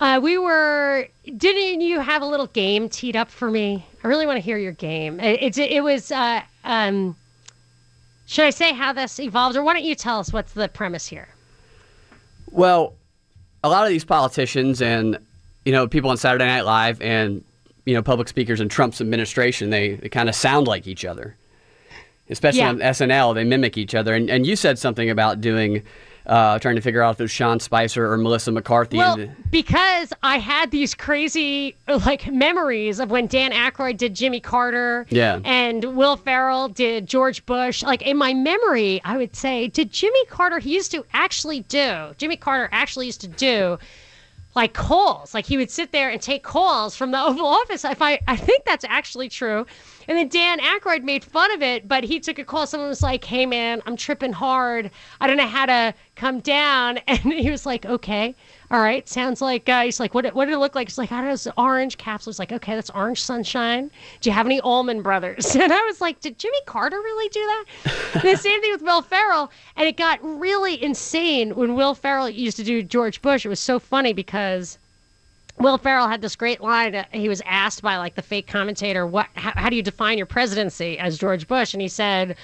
Uh, 0.00 0.18
we 0.20 0.36
were. 0.36 1.06
Didn't 1.36 1.82
you 1.82 2.00
have 2.00 2.20
a 2.20 2.26
little 2.26 2.48
game 2.48 2.88
teed 2.88 3.14
up 3.14 3.30
for 3.30 3.48
me? 3.48 3.86
I 4.02 4.08
really 4.08 4.26
want 4.26 4.38
to 4.38 4.40
hear 4.40 4.58
your 4.58 4.72
game. 4.72 5.20
It, 5.20 5.56
it, 5.56 5.58
it 5.58 5.84
was. 5.84 6.10
Uh, 6.10 6.42
um, 6.64 7.14
should 8.26 8.44
I 8.44 8.50
say 8.50 8.72
how 8.72 8.92
this 8.92 9.20
evolved, 9.20 9.56
or 9.56 9.62
why 9.62 9.74
don't 9.74 9.84
you 9.84 9.94
tell 9.94 10.18
us 10.18 10.32
what's 10.32 10.52
the 10.52 10.68
premise 10.68 11.06
here? 11.06 11.28
Well, 12.50 12.94
a 13.62 13.68
lot 13.68 13.84
of 13.84 13.90
these 13.90 14.04
politicians 14.04 14.82
and 14.82 15.16
you 15.64 15.70
know 15.70 15.86
people 15.86 16.10
on 16.10 16.16
Saturday 16.16 16.46
Night 16.46 16.62
Live 16.62 17.00
and 17.00 17.44
you 17.84 17.94
know 17.94 18.02
public 18.02 18.26
speakers 18.26 18.60
in 18.60 18.68
Trump's 18.68 19.00
administration, 19.00 19.70
they, 19.70 19.94
they 19.94 20.08
kind 20.08 20.28
of 20.28 20.34
sound 20.34 20.66
like 20.66 20.88
each 20.88 21.04
other 21.04 21.36
especially 22.30 22.60
yeah. 22.60 22.68
on 22.68 22.78
SNL, 22.78 23.34
they 23.34 23.44
mimic 23.44 23.76
each 23.76 23.94
other. 23.94 24.14
And, 24.14 24.30
and 24.30 24.46
you 24.46 24.56
said 24.56 24.78
something 24.78 25.10
about 25.10 25.40
doing, 25.40 25.82
uh, 26.26 26.58
trying 26.58 26.76
to 26.76 26.80
figure 26.80 27.02
out 27.02 27.16
if 27.16 27.20
it 27.20 27.24
was 27.24 27.30
Sean 27.30 27.60
Spicer 27.60 28.10
or 28.10 28.16
Melissa 28.16 28.52
McCarthy. 28.52 28.96
Well, 28.96 29.16
the- 29.16 29.30
because 29.50 30.12
I 30.22 30.38
had 30.38 30.70
these 30.70 30.94
crazy 30.94 31.76
like 31.88 32.30
memories 32.30 33.00
of 33.00 33.10
when 33.10 33.26
Dan 33.26 33.52
Aykroyd 33.52 33.96
did 33.96 34.14
Jimmy 34.14 34.40
Carter, 34.40 35.06
yeah, 35.10 35.40
and 35.44 35.96
Will 35.96 36.16
Ferrell 36.16 36.68
did 36.68 37.06
George 37.06 37.44
Bush. 37.44 37.82
Like 37.82 38.02
in 38.02 38.16
my 38.16 38.34
memory, 38.34 39.00
I 39.04 39.16
would 39.16 39.34
say, 39.34 39.68
did 39.68 39.92
Jimmy 39.92 40.24
Carter? 40.26 40.58
He 40.58 40.74
used 40.74 40.92
to 40.92 41.04
actually 41.12 41.60
do. 41.60 42.14
Jimmy 42.18 42.36
Carter 42.36 42.68
actually 42.72 43.06
used 43.06 43.20
to 43.22 43.28
do 43.28 43.78
like 44.54 44.74
calls. 44.74 45.34
Like 45.34 45.46
he 45.46 45.56
would 45.56 45.70
sit 45.70 45.92
there 45.92 46.10
and 46.10 46.20
take 46.20 46.42
calls 46.42 46.94
from 46.94 47.10
the 47.10 47.20
Oval 47.20 47.46
Office. 47.46 47.84
If 47.84 48.02
I, 48.02 48.20
I 48.26 48.36
think 48.36 48.64
that's 48.64 48.84
actually 48.88 49.28
true. 49.28 49.66
And 50.08 50.18
then 50.18 50.28
Dan 50.28 50.58
Aykroyd 50.58 51.02
made 51.04 51.24
fun 51.24 51.52
of 51.52 51.62
it, 51.62 51.86
but 51.86 52.04
he 52.04 52.18
took 52.20 52.38
a 52.38 52.44
call. 52.44 52.66
Someone 52.66 52.88
was 52.88 53.02
like, 53.02 53.24
"Hey 53.24 53.46
man, 53.46 53.82
I'm 53.86 53.96
tripping 53.96 54.32
hard. 54.32 54.90
I 55.20 55.26
don't 55.26 55.36
know 55.36 55.46
how 55.46 55.66
to 55.66 55.94
come 56.16 56.40
down." 56.40 56.98
And 57.12 57.20
he 57.32 57.50
was 57.50 57.66
like, 57.66 57.86
"Okay, 57.86 58.34
all 58.70 58.80
right, 58.80 59.08
sounds 59.08 59.40
like." 59.40 59.68
Uh, 59.68 59.82
he's 59.82 60.00
like, 60.00 60.14
"What? 60.14 60.34
What 60.34 60.46
did 60.46 60.54
it 60.54 60.58
look 60.58 60.74
like?" 60.74 60.88
He's 60.88 60.98
like, 60.98 61.12
"I 61.12 61.16
don't 61.16 61.26
know. 61.26 61.32
It's 61.32 61.46
orange 61.56 61.98
capsule." 61.98 62.32
He's 62.32 62.38
like, 62.38 62.52
"Okay, 62.52 62.74
that's 62.74 62.90
orange 62.90 63.22
sunshine. 63.22 63.90
Do 64.20 64.30
you 64.30 64.34
have 64.34 64.46
any 64.46 64.60
Allman 64.60 65.02
Brothers?" 65.02 65.54
And 65.62 65.72
I 65.72 65.80
was 65.82 66.00
like, 66.00 66.20
"Did 66.20 66.38
Jimmy 66.38 66.60
Carter 66.66 66.96
really 66.96 67.28
do 67.28 67.40
that?" 67.40 68.22
the 68.22 68.36
same 68.36 68.60
thing 68.60 68.72
with 68.72 68.82
Will 68.82 69.02
Ferrell, 69.02 69.50
and 69.76 69.86
it 69.86 69.96
got 69.96 70.18
really 70.22 70.82
insane 70.82 71.54
when 71.54 71.74
Will 71.74 71.94
Ferrell 71.94 72.28
used 72.28 72.56
to 72.56 72.64
do 72.64 72.82
George 72.82 73.22
Bush. 73.22 73.44
It 73.44 73.48
was 73.50 73.60
so 73.60 73.78
funny 73.78 74.12
because 74.12 74.78
Will 75.62 75.78
Ferrell 75.78 76.08
had 76.08 76.20
this 76.22 76.34
great 76.34 76.60
line. 76.60 77.06
He 77.12 77.28
was 77.28 77.40
asked 77.46 77.82
by 77.82 77.96
like 77.96 78.16
the 78.16 78.22
fake 78.22 78.48
commentator, 78.48 79.06
"What? 79.06 79.28
How, 79.34 79.52
how 79.54 79.70
do 79.70 79.76
you 79.76 79.82
define 79.82 80.18
your 80.18 80.26
presidency 80.26 80.98
as 80.98 81.18
George 81.18 81.46
Bush?" 81.46 81.72
And 81.72 81.80
he 81.80 81.88
said, 81.88 82.36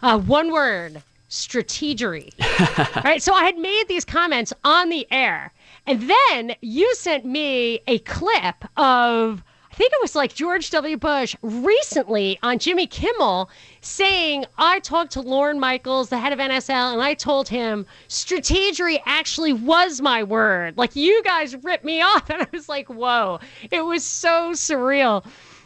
uh, 0.00 0.18
"One 0.18 0.52
word: 0.52 1.02
strategery." 1.28 2.30
right. 3.04 3.20
So 3.22 3.34
I 3.34 3.44
had 3.44 3.58
made 3.58 3.88
these 3.88 4.04
comments 4.04 4.52
on 4.64 4.90
the 4.90 5.06
air, 5.10 5.52
and 5.86 6.08
then 6.08 6.54
you 6.60 6.94
sent 6.94 7.24
me 7.24 7.80
a 7.88 7.98
clip 7.98 8.64
of 8.76 9.42
I 9.72 9.74
think 9.74 9.90
it 9.94 10.02
was 10.02 10.14
like 10.14 10.34
George 10.34 10.68
W. 10.68 10.98
Bush 10.98 11.34
recently 11.40 12.38
on 12.42 12.58
Jimmy 12.58 12.86
Kimmel 12.86 13.48
saying, 13.80 14.44
I 14.58 14.80
talked 14.80 15.12
to 15.12 15.22
Lorne 15.22 15.58
Michaels, 15.58 16.10
the 16.10 16.18
head 16.18 16.30
of 16.30 16.38
NSL, 16.38 16.92
and 16.92 17.00
I 17.00 17.14
told 17.14 17.48
him 17.48 17.86
strategery 18.06 19.00
actually 19.06 19.54
was 19.54 20.02
my 20.02 20.24
word. 20.24 20.76
Like, 20.76 20.94
you 20.94 21.22
guys 21.22 21.56
ripped 21.64 21.86
me 21.86 22.02
off. 22.02 22.28
And 22.28 22.42
I 22.42 22.48
was 22.52 22.68
like, 22.68 22.90
whoa. 22.90 23.40
It 23.70 23.80
was 23.80 24.04
so 24.04 24.50
surreal. 24.50 25.24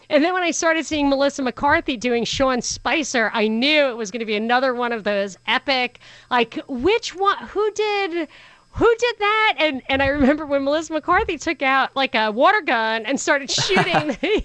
And 0.09 0.23
then 0.23 0.33
when 0.33 0.45
I 0.45 0.53
started 0.53 0.87
seeing 0.87 1.09
Melissa 1.09 1.43
McCarthy 1.43 1.97
doing 1.97 2.25
Sean 2.25 2.63
Spicer, 2.63 3.33
I 3.35 3.49
knew 3.49 3.89
it 3.89 3.97
was 3.97 4.13
going 4.13 4.21
to 4.21 4.27
be 4.27 4.37
another 4.37 4.73
one 4.73 4.93
of 4.93 5.03
those 5.03 5.37
epic, 5.49 5.99
like, 6.31 6.61
which 6.69 7.17
one, 7.17 7.39
who 7.39 7.73
did 7.73 8.29
who 8.77 8.97
did 8.99 9.17
that? 9.19 9.55
And 9.59 9.83
and 9.89 10.03
I 10.03 10.09
remember 10.09 10.45
when 10.45 10.65
Melissa 10.65 10.93
McCarthy 10.93 11.39
took 11.39 11.63
out 11.63 11.97
like 11.97 12.15
a 12.15 12.31
water 12.31 12.61
gun 12.61 13.07
and 13.07 13.19
started 13.19 13.51
shooting 13.51 14.09
the, 14.09 14.45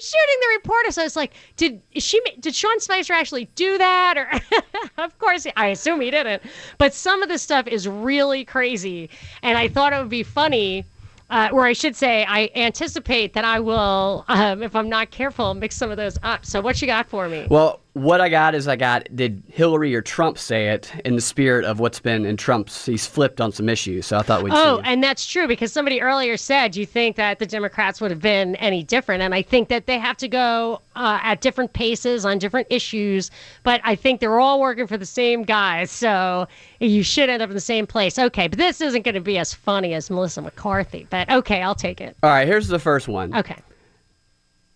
shooting 0.00 0.38
the 0.40 0.48
reporter. 0.56 0.90
So 0.90 1.02
I 1.02 1.04
was 1.04 1.16
like, 1.16 1.34
did 1.56 1.80
she? 1.96 2.20
Did 2.40 2.54
Sean 2.54 2.80
Spicer 2.80 3.12
actually 3.12 3.44
do 3.54 3.78
that? 3.78 4.18
Or 4.18 4.62
of 5.02 5.16
course, 5.18 5.46
I 5.56 5.68
assume 5.68 6.00
he 6.00 6.10
didn't. 6.10 6.42
But 6.78 6.94
some 6.94 7.22
of 7.22 7.28
the 7.28 7.38
stuff 7.38 7.68
is 7.68 7.86
really 7.86 8.44
crazy, 8.44 9.08
and 9.42 9.56
I 9.56 9.68
thought 9.68 9.92
it 9.92 9.98
would 9.98 10.08
be 10.08 10.24
funny. 10.24 10.84
Uh, 11.30 11.48
or 11.52 11.64
I 11.64 11.74
should 11.74 11.94
say, 11.94 12.26
I 12.28 12.50
anticipate 12.56 13.34
that 13.34 13.44
I 13.44 13.60
will, 13.60 14.24
um, 14.26 14.64
if 14.64 14.74
I'm 14.74 14.88
not 14.88 15.12
careful, 15.12 15.54
mix 15.54 15.76
some 15.76 15.88
of 15.88 15.96
those 15.96 16.18
up. 16.24 16.44
So, 16.44 16.60
what 16.60 16.82
you 16.82 16.88
got 16.88 17.08
for 17.08 17.28
me? 17.28 17.46
Well, 17.48 17.78
what 17.94 18.20
I 18.20 18.28
got 18.28 18.54
is 18.54 18.68
I 18.68 18.76
got 18.76 19.08
did 19.14 19.42
Hillary 19.48 19.94
or 19.94 20.00
Trump 20.00 20.38
say 20.38 20.68
it 20.68 20.92
in 21.04 21.16
the 21.16 21.20
spirit 21.20 21.64
of 21.64 21.80
what's 21.80 21.98
been 21.98 22.24
in 22.24 22.36
Trump's 22.36 22.86
he's 22.86 23.06
flipped 23.06 23.40
on 23.40 23.50
some 23.50 23.68
issues. 23.68 24.06
So 24.06 24.18
I 24.18 24.22
thought 24.22 24.44
we'd 24.44 24.52
Oh, 24.52 24.80
and 24.84 25.02
that's 25.02 25.26
true 25.26 25.48
because 25.48 25.72
somebody 25.72 26.00
earlier 26.00 26.36
said, 26.36 26.76
you 26.76 26.86
think 26.86 27.16
that 27.16 27.40
the 27.40 27.46
Democrats 27.46 28.00
would 28.00 28.10
have 28.10 28.20
been 28.20 28.54
any 28.56 28.84
different?" 28.84 29.22
And 29.22 29.34
I 29.34 29.42
think 29.42 29.68
that 29.68 29.86
they 29.86 29.98
have 29.98 30.16
to 30.18 30.28
go 30.28 30.80
uh, 30.94 31.18
at 31.22 31.40
different 31.40 31.72
paces 31.72 32.24
on 32.24 32.38
different 32.38 32.68
issues. 32.70 33.30
But 33.64 33.80
I 33.82 33.96
think 33.96 34.20
they're 34.20 34.38
all 34.38 34.60
working 34.60 34.86
for 34.86 34.96
the 34.96 35.06
same 35.06 35.42
guys, 35.42 35.90
so 35.90 36.46
you 36.78 37.02
should 37.02 37.28
end 37.28 37.42
up 37.42 37.50
in 37.50 37.54
the 37.54 37.60
same 37.60 37.86
place. 37.86 38.18
Okay, 38.18 38.46
but 38.46 38.58
this 38.58 38.80
isn't 38.80 39.02
going 39.02 39.16
to 39.16 39.20
be 39.20 39.36
as 39.36 39.52
funny 39.52 39.94
as 39.94 40.10
Melissa 40.10 40.42
McCarthy. 40.42 41.08
But 41.10 41.30
okay, 41.30 41.60
I'll 41.60 41.74
take 41.74 42.00
it. 42.00 42.16
All 42.22 42.30
right, 42.30 42.46
here's 42.46 42.68
the 42.68 42.78
first 42.78 43.08
one. 43.08 43.34
Okay. 43.34 43.56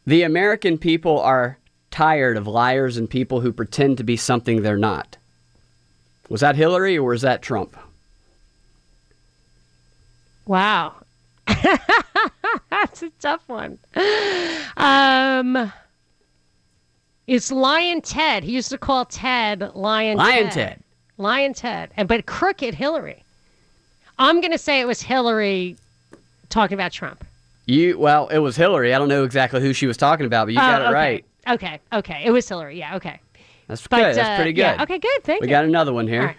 The 0.07 0.23
American 0.23 0.77
people 0.77 1.21
are 1.21 1.59
tired 1.95 2.37
of 2.37 2.49
liars 2.49 2.97
and 2.97 3.09
people 3.09 3.41
who 3.41 3.53
pretend 3.53 3.97
to 3.99 4.03
be 4.03 4.17
something 4.17 4.63
they're 4.63 4.77
not. 4.77 5.17
Was 6.29 6.41
that 6.41 6.57
Hillary 6.57 6.99
or 6.99 7.11
was 7.11 7.23
that 7.23 7.41
Trump? 7.41 7.77
Wow. 10.45 10.95
That's 11.47 13.03
a 13.05 13.11
tough 13.21 13.49
one. 13.49 13.79
Um, 14.77 15.73
it's 17.29 17.53
Lyin' 17.53 18.03
Ted. 18.03 18.43
He 18.43 18.51
used 18.53 18.71
to 18.71 18.79
call 18.79 19.05
Ted 19.05 19.71
Lion 19.77 20.19
Lyin' 20.19 20.51
Ted. 20.51 20.81
Lyin' 21.17 21.55
Ted. 21.55 21.91
And 21.97 22.09
but 22.09 22.27
crooked 22.27 22.75
Hillary. 22.75 23.23
I'm 24.19 24.41
gonna 24.41 24.59
say 24.59 24.81
it 24.81 24.87
was 24.87 25.01
Hillary 25.01 25.77
talking 26.51 26.75
about 26.75 26.91
Trump. 26.91 27.25
You 27.67 27.97
well, 27.99 28.27
it 28.29 28.39
was 28.39 28.57
Hillary. 28.57 28.93
I 28.93 28.99
don't 28.99 29.09
know 29.09 29.23
exactly 29.23 29.61
who 29.61 29.73
she 29.73 29.87
was 29.87 29.97
talking 29.97 30.27
about, 30.27 30.47
but 30.47 30.55
you 30.55 30.59
got 30.59 30.83
Oh, 30.83 30.85
it 30.87 30.89
okay. 30.89 30.95
right. 30.95 31.25
Okay, 31.49 31.81
okay. 31.93 32.23
It 32.25 32.31
was 32.31 32.49
Hillary. 32.49 32.79
Yeah, 32.79 32.97
okay. 32.97 33.21
That's 33.67 33.87
But, 33.87 33.97
good. 33.97 34.17
That's 34.17 34.29
uh, 34.29 34.37
pretty 34.37 34.53
good. 34.53 34.63
yeah, 34.63 34.83
okay, 34.83 34.99
good. 34.99 35.23
Thank 35.25 35.41
we 35.41 35.47
you. 35.47 35.51
We 35.51 35.55
got 35.55 35.65
another 35.65 35.93
one 35.93 36.07
here. 36.09 36.27
Right. 36.27 36.37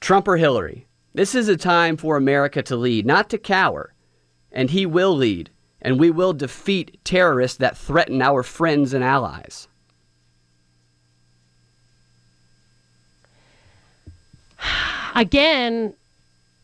Trump 0.00 0.26
or 0.28 0.36
Hillary? 0.36 0.86
This 1.14 1.34
is 1.34 1.48
a 1.48 1.56
time 1.56 1.96
for 1.96 2.16
America 2.16 2.62
to 2.62 2.76
lead, 2.76 3.06
not 3.06 3.28
to 3.30 3.38
cower. 3.38 3.92
And 4.50 4.70
he 4.70 4.84
will 4.86 5.14
lead, 5.14 5.50
and 5.80 5.98
we 5.98 6.10
will 6.10 6.32
defeat 6.32 6.98
terrorists 7.04 7.58
that 7.58 7.76
threaten 7.76 8.20
our 8.20 8.42
friends 8.42 8.92
and 8.92 9.02
allies. 9.04 9.68
Again, 15.14 15.94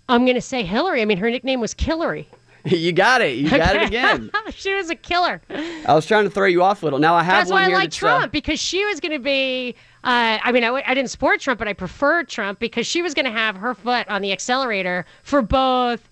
I'm 0.08 0.26
gonna 0.26 0.40
say 0.40 0.64
Hillary. 0.64 1.02
I 1.02 1.04
mean, 1.04 1.18
her 1.18 1.30
nickname 1.30 1.60
was 1.60 1.74
Killary. 1.74 2.26
you 2.76 2.92
got 2.92 3.20
it. 3.20 3.36
You 3.36 3.50
got 3.50 3.76
it 3.76 3.88
again. 3.88 4.30
she 4.50 4.74
was 4.74 4.90
a 4.90 4.94
killer. 4.94 5.40
I 5.50 5.94
was 5.94 6.06
trying 6.06 6.24
to 6.24 6.30
throw 6.30 6.46
you 6.46 6.62
off 6.62 6.82
a 6.82 6.86
little. 6.86 6.98
Now 6.98 7.14
I 7.14 7.22
have 7.22 7.40
That's 7.40 7.50
one 7.50 7.62
why 7.62 7.70
I 7.70 7.74
like 7.74 7.88
uh, 7.88 7.90
Trump 7.90 8.32
because 8.32 8.60
she 8.60 8.84
was 8.84 9.00
going 9.00 9.12
to 9.12 9.18
be. 9.18 9.74
Uh, 10.04 10.38
I 10.42 10.52
mean, 10.52 10.64
I, 10.64 10.82
I 10.86 10.94
didn't 10.94 11.10
support 11.10 11.40
Trump, 11.40 11.58
but 11.58 11.68
I 11.68 11.72
preferred 11.72 12.28
Trump 12.28 12.58
because 12.60 12.86
she 12.86 13.02
was 13.02 13.14
going 13.14 13.26
to 13.26 13.32
have 13.32 13.56
her 13.56 13.74
foot 13.74 14.08
on 14.08 14.22
the 14.22 14.32
accelerator 14.32 15.04
for 15.22 15.42
both 15.42 16.08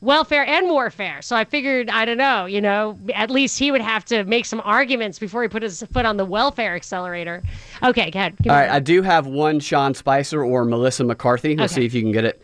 welfare 0.00 0.44
and 0.46 0.68
warfare. 0.68 1.22
So 1.22 1.34
I 1.34 1.44
figured, 1.44 1.88
I 1.90 2.04
don't 2.04 2.18
know, 2.18 2.44
you 2.46 2.60
know, 2.60 2.98
at 3.14 3.30
least 3.30 3.58
he 3.58 3.72
would 3.72 3.80
have 3.80 4.04
to 4.06 4.22
make 4.24 4.44
some 4.44 4.60
arguments 4.64 5.18
before 5.18 5.42
he 5.42 5.48
put 5.48 5.62
his 5.62 5.82
foot 5.92 6.04
on 6.06 6.18
the 6.18 6.24
welfare 6.24 6.74
accelerator. 6.76 7.42
Okay, 7.82 8.10
go 8.10 8.18
ahead. 8.18 8.36
All 8.46 8.54
right. 8.54 8.70
I 8.70 8.80
do 8.80 9.02
have 9.02 9.26
one 9.26 9.60
Sean 9.60 9.94
Spicer 9.94 10.44
or 10.44 10.64
Melissa 10.64 11.04
McCarthy. 11.04 11.56
Let's 11.56 11.72
Okay. 11.72 11.82
see 11.82 11.86
if 11.86 11.94
you 11.94 12.02
can 12.02 12.12
get 12.12 12.24
it. 12.24 12.42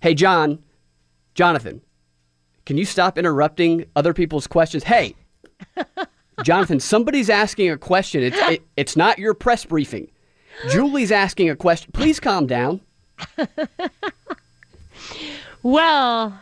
Hey, 0.00 0.14
John, 0.14 0.62
Jonathan, 1.34 1.80
can 2.66 2.76
you 2.76 2.84
stop 2.84 3.16
interrupting 3.16 3.86
other 3.96 4.12
people's 4.12 4.46
questions? 4.46 4.84
Hey, 4.84 5.14
Jonathan, 6.44 6.78
somebody's 6.80 7.30
asking 7.30 7.70
a 7.70 7.78
question. 7.78 8.22
It's 8.22 8.36
it, 8.38 8.62
it's 8.76 8.96
not 8.96 9.18
your 9.18 9.32
press 9.32 9.64
briefing. 9.64 10.10
Julie's 10.68 11.12
asking 11.12 11.48
a 11.48 11.56
question. 11.56 11.90
Please 11.92 12.20
calm 12.20 12.46
down. 12.46 12.80
Well, 15.66 16.38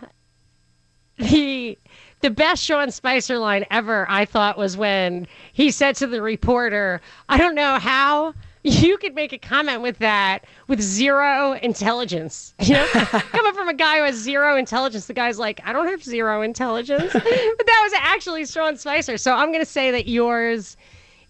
the 1.16 1.78
the 2.20 2.28
best 2.28 2.62
Sean 2.62 2.90
Spicer 2.90 3.38
line 3.38 3.64
ever, 3.70 4.04
I 4.06 4.26
thought, 4.26 4.58
was 4.58 4.76
when 4.76 5.26
he 5.54 5.70
said 5.70 5.96
to 5.96 6.06
the 6.06 6.20
reporter, 6.20 7.00
"I 7.30 7.38
don't 7.38 7.54
know 7.54 7.78
how." 7.78 8.34
You 8.66 8.96
could 8.96 9.14
make 9.14 9.34
a 9.34 9.38
comment 9.38 9.82
with 9.82 9.98
that 9.98 10.46
with 10.68 10.80
zero 10.80 11.52
intelligence. 11.52 12.54
You 12.60 12.74
know, 12.74 12.86
coming 12.92 13.52
from 13.52 13.68
a 13.68 13.74
guy 13.74 13.98
who 13.98 14.04
has 14.04 14.16
zero 14.16 14.56
intelligence, 14.56 15.04
the 15.04 15.12
guy's 15.12 15.38
like, 15.38 15.60
I 15.66 15.72
don't 15.74 15.86
have 15.86 16.02
zero 16.02 16.40
intelligence. 16.40 17.12
but 17.12 17.22
that 17.22 17.80
was 17.84 17.92
actually 17.98 18.46
Sean 18.46 18.78
Spicer. 18.78 19.18
So 19.18 19.34
I'm 19.34 19.48
going 19.48 19.62
to 19.62 19.70
say 19.70 19.90
that 19.90 20.08
yours 20.08 20.78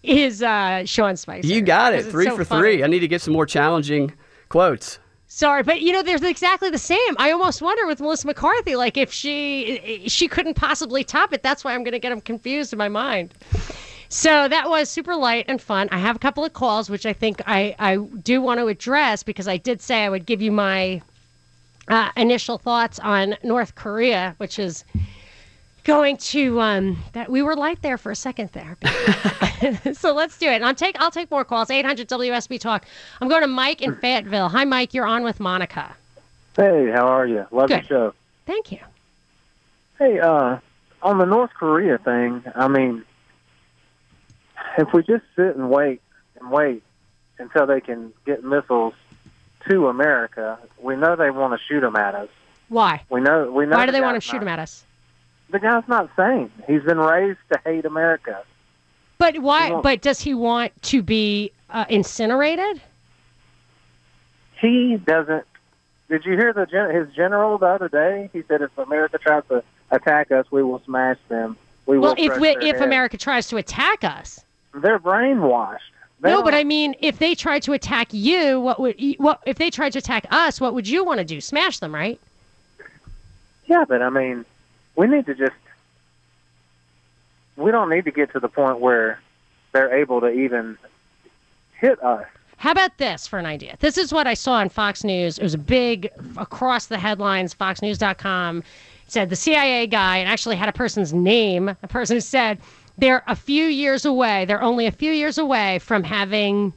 is 0.05 0.44
uh, 0.44 0.85
Sean 0.85 1.16
Spicer. 1.16 1.49
You 1.49 1.61
got 1.61 1.92
it. 1.92 2.07
Three 2.07 2.27
so 2.27 2.37
for 2.37 2.44
funny. 2.44 2.61
three. 2.61 2.85
I 2.85 2.87
need 2.87 3.01
to 3.01 3.09
get 3.09 3.20
some 3.20 3.35
more 3.35 3.47
challenging 3.47 4.12
quotes. 4.49 5.01
Sorry, 5.27 5.64
but 5.64 5.81
you 5.81 5.92
know, 5.92 6.05
they're 6.05 6.25
exactly 6.25 6.70
the 6.70 6.79
same. 6.79 7.16
I 7.18 7.33
almost 7.33 7.61
wonder 7.61 7.88
with 7.88 8.01
Melissa 8.01 8.29
McCarthy, 8.29 8.77
like 8.77 8.97
if 8.97 9.12
she 9.12 10.05
she 10.07 10.29
couldn't 10.29 10.55
possibly 10.55 11.03
top 11.03 11.33
it. 11.33 11.42
That's 11.42 11.64
why 11.64 11.75
I'm 11.75 11.83
going 11.83 11.90
to 11.90 11.99
get 11.99 12.11
them 12.11 12.20
confused 12.20 12.73
in 12.73 12.79
my 12.79 12.88
mind. 12.88 13.35
So 14.14 14.46
that 14.46 14.70
was 14.70 14.88
super 14.88 15.16
light 15.16 15.46
and 15.48 15.61
fun. 15.61 15.88
I 15.90 15.98
have 15.98 16.14
a 16.14 16.20
couple 16.20 16.44
of 16.44 16.53
calls, 16.53 16.88
which 16.88 17.05
I 17.05 17.12
think 17.12 17.42
I, 17.48 17.74
I 17.81 17.96
do 17.96 18.40
want 18.40 18.61
to 18.61 18.68
address 18.68 19.24
because 19.24 19.48
I 19.48 19.57
did 19.57 19.83
say 19.83 20.05
I 20.05 20.09
would 20.09 20.24
give 20.24 20.40
you 20.40 20.53
my 20.53 21.03
uh, 21.88 22.11
initial 22.16 22.57
thoughts 22.57 23.00
on 23.00 23.35
North 23.42 23.74
Korea, 23.74 24.37
which 24.38 24.61
is 24.61 24.85
going 25.83 26.16
to 26.18 26.61
um, 26.61 27.03
that 27.12 27.29
we 27.29 27.42
were 27.42 27.57
light 27.57 27.83
there 27.83 27.98
for 27.98 28.12
a 28.12 28.16
second 28.16 28.50
there. 28.53 28.79
so 29.94 30.14
let's 30.14 30.38
do 30.38 30.46
it. 30.46 30.55
And 30.55 30.64
I'll 30.64 30.77
take 30.77 30.94
I'll 31.00 31.11
take 31.11 31.29
more 31.29 31.44
calls. 31.44 31.68
800 31.68 32.09
WSB 32.09 32.61
Talk. 32.61 32.87
I'm 33.20 33.29
going 33.29 33.42
to 33.42 33.48
Mike 33.48 33.83
in 33.83 33.96
Fayetteville. 33.96 34.48
Hi, 34.48 34.64
Mike. 34.64 34.94
You're 34.94 35.07
on 35.07 35.24
with 35.24 35.40
Monica. 35.40 35.92
Hey, 36.55 36.88
how 36.92 37.09
are 37.09 37.27
you? 37.27 37.48
Love 37.50 37.68
Good. 37.68 37.83
the 37.83 37.87
show. 37.88 38.14
Thank 38.46 38.70
you. 38.70 38.79
Hey, 39.98 40.20
uh, 40.20 40.59
on 41.03 41.18
the 41.18 41.24
North 41.24 41.50
Korea 41.55 41.98
thing, 41.98 42.44
I 42.55 42.68
mean, 42.68 43.05
if 44.79 44.92
we 44.92 45.03
just 45.03 45.24
sit 45.37 45.57
and 45.57 45.70
wait 45.70 46.00
and 46.40 46.50
wait 46.50 46.83
until 47.38 47.66
they 47.66 47.81
can 47.81 48.12
get 48.27 48.44
missiles 48.44 48.94
to 49.68 49.88
America, 49.88 50.59
we 50.81 50.96
know 50.96 51.16
they 51.16 51.31
want 51.31 51.59
to 51.59 51.66
shoot 51.66 51.81
them 51.81 51.96
at 51.96 52.14
us. 52.14 52.29
Why? 52.68 53.03
We 53.09 53.20
know. 53.20 53.50
We 53.50 53.66
know. 53.66 53.77
Why 53.77 53.87
do 53.87 53.92
the 53.92 53.98
they 53.98 54.03
want 54.03 54.16
to 54.16 54.20
shoot 54.20 54.35
not- 54.35 54.42
him 54.42 54.48
at 54.48 54.59
us? 54.59 54.85
The 55.50 55.59
guy's 55.59 55.87
not 55.87 56.11
sane. 56.16 56.50
He's 56.66 56.83
been 56.83 56.98
raised 56.98 57.38
to 57.53 57.61
hate 57.64 57.85
America. 57.85 58.42
But 59.18 59.38
why? 59.38 59.81
But 59.81 60.00
does 60.00 60.20
he 60.20 60.35
want 60.35 60.72
to 60.85 61.03
be 61.03 61.53
uh, 61.70 61.85
incinerated? 61.88 62.81
He 64.61 64.96
doesn't. 64.96 65.44
Did 66.09 66.24
you 66.24 66.33
hear 66.33 66.53
the 66.53 66.66
gen- 66.66 66.94
his 66.94 67.14
general 67.14 67.59
the 67.59 67.66
other 67.66 67.88
day? 67.88 68.31
He 68.33 68.42
said 68.48 68.62
if 68.62 68.77
America 68.77 69.18
tries 69.18 69.44
to 69.48 69.62
attack 69.90 70.33
us, 70.33 70.46
we 70.50 70.62
will 70.62 70.83
smash 70.85 71.18
them. 71.29 71.57
We 71.87 71.98
Well, 71.98 72.14
if 72.18 72.38
we, 72.38 72.50
if 72.50 72.62
heads." 72.62 72.81
America 72.81 73.16
tries 73.16 73.48
to 73.48 73.57
attack 73.57 74.05
us, 74.05 74.44
they're 74.74 74.98
brainwashed. 74.98 75.78
They 76.20 76.30
no. 76.30 76.42
But 76.42 76.54
I 76.54 76.64
mean, 76.64 76.94
if 77.00 77.18
they 77.18 77.34
tried 77.34 77.62
to 77.64 77.72
attack 77.72 78.08
you, 78.12 78.60
what 78.60 78.80
would 78.80 78.96
what 79.18 79.42
if 79.46 79.58
they 79.58 79.70
tried 79.70 79.92
to 79.92 79.98
attack 79.98 80.26
us? 80.30 80.60
What 80.60 80.74
would 80.74 80.88
you 80.88 81.04
want 81.04 81.18
to 81.18 81.24
do? 81.24 81.40
Smash 81.40 81.78
them, 81.78 81.94
right? 81.94 82.20
Yeah, 83.66 83.84
but 83.87 84.02
I 84.02 84.10
mean, 84.10 84.44
we 84.96 85.06
need 85.06 85.26
to 85.26 85.34
just. 85.34 85.54
We 87.56 87.70
don't 87.70 87.88
need 87.88 88.04
to 88.06 88.10
get 88.10 88.32
to 88.32 88.40
the 88.40 88.48
point 88.48 88.80
where 88.80 89.20
they're 89.72 89.94
able 89.94 90.20
to 90.22 90.28
even 90.28 90.76
hit 91.78 92.02
us. 92.02 92.26
How 92.56 92.72
about 92.72 92.96
this 92.98 93.26
for 93.26 93.38
an 93.38 93.46
idea? 93.46 93.76
This 93.80 93.98
is 93.98 94.12
what 94.12 94.26
I 94.26 94.34
saw 94.34 94.54
on 94.54 94.70
Fox 94.70 95.04
News. 95.04 95.38
It 95.38 95.42
was 95.42 95.54
a 95.54 95.58
big 95.58 96.10
across 96.37 96.87
the 96.87 96.98
headlines. 96.98 97.54
FoxNews.com 97.54 98.62
said 99.06 99.28
the 99.28 99.37
CIA 99.37 99.87
guy, 99.87 100.16
and 100.16 100.28
actually 100.28 100.56
had 100.56 100.68
a 100.68 100.72
person's 100.72 101.12
name. 101.12 101.68
A 101.68 101.88
person 101.88 102.16
who 102.16 102.20
said 102.20 102.58
they're 102.98 103.24
a 103.26 103.37
few 103.37 103.64
years 103.64 104.04
away. 104.04 104.44
They're 104.44 104.62
only 104.62 104.87
a 104.87 104.92
few 104.92 105.12
years 105.12 105.38
away 105.38 105.78
from 105.80 106.04
having 106.04 106.72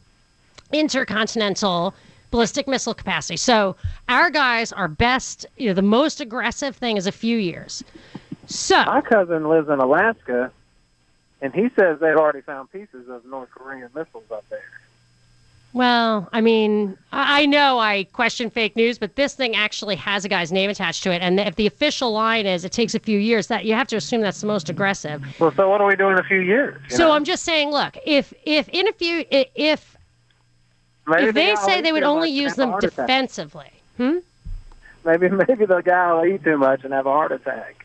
intercontinental 0.72 1.94
ballistic 2.32 2.68
missile 2.68 2.94
capacity. 2.94 3.38
So 3.38 3.76
our 4.10 4.30
guys 4.30 4.72
are 4.72 4.88
best. 4.88 5.46
You 5.58 5.68
know, 5.68 5.74
the 5.74 5.82
most 5.82 6.20
aggressive 6.20 6.76
thing 6.76 6.98
is 6.98 7.08
a 7.08 7.12
few 7.12 7.38
years. 7.38 7.84
So 8.48 8.84
My 8.84 9.02
cousin 9.02 9.48
lives 9.50 9.70
in 9.70 9.80
Alaska, 9.80 10.52
and 11.42 11.54
he 11.54 11.70
says 11.76 12.00
they've 12.00 12.16
already 12.16 12.42
found 12.42 12.72
pieces 12.72 13.10
of 13.10 13.26
North 13.26 13.50
Korean 13.52 13.90
missiles 13.94 14.24
up 14.32 14.46
there. 14.50 14.77
Well, 15.74 16.28
I 16.34 16.42
mean, 16.42 16.98
I 17.12 17.46
know 17.46 17.78
I 17.78 18.06
question 18.06 18.50
fake 18.50 18.76
news, 18.76 18.98
but 18.98 19.16
this 19.16 19.36
thing 19.36 19.56
actually 19.56 19.96
has 19.98 20.26
a 20.26 20.30
guy's 20.30 20.52
name 20.52 20.70
attached 20.70 21.04
to 21.04 21.12
it. 21.12 21.22
And 21.22 21.40
if 21.40 21.56
the 21.56 21.68
official 21.68 22.12
line 22.12 22.46
is 22.46 22.66
it 22.66 22.72
takes 22.72 22.96
a 22.96 23.00
few 23.00 23.20
years, 23.20 23.48
that 23.48 23.66
you 23.66 23.74
have 23.74 23.88
to 23.90 23.96
assume 23.96 24.22
that's 24.22 24.42
the 24.42 24.48
most 24.48 24.70
aggressive. 24.70 25.24
Well, 25.40 25.52
so 25.52 25.70
what 25.70 25.78
do 25.78 25.86
we 25.86 25.96
do 25.96 26.10
in 26.10 26.18
a 26.18 26.24
few 26.24 26.40
years? 26.40 26.82
So 26.90 27.06
know? 27.06 27.12
I'm 27.12 27.24
just 27.24 27.44
saying, 27.44 27.70
look, 27.70 27.98
if 28.06 28.34
if 28.44 28.68
in 28.70 28.88
a 28.88 28.94
few 28.94 29.26
if 29.30 29.98
Maybe 31.08 31.28
if 31.28 31.36
the 31.36 31.42
they 31.42 31.56
say 31.56 31.82
they 31.82 31.92
would 31.92 32.04
only 32.04 32.30
use 32.30 32.56
them 32.56 32.78
defensively, 32.80 33.72
hmm? 33.98 34.18
Maybe 35.06 35.30
maybe 35.48 35.66
the 35.66 35.82
guy 35.82 36.14
will 36.14 36.26
eat 36.26 36.44
too 36.44 36.58
much 36.58 36.84
and 36.84 36.94
have 36.94 37.06
a 37.06 37.12
heart 37.12 37.32
attack. 37.32 37.77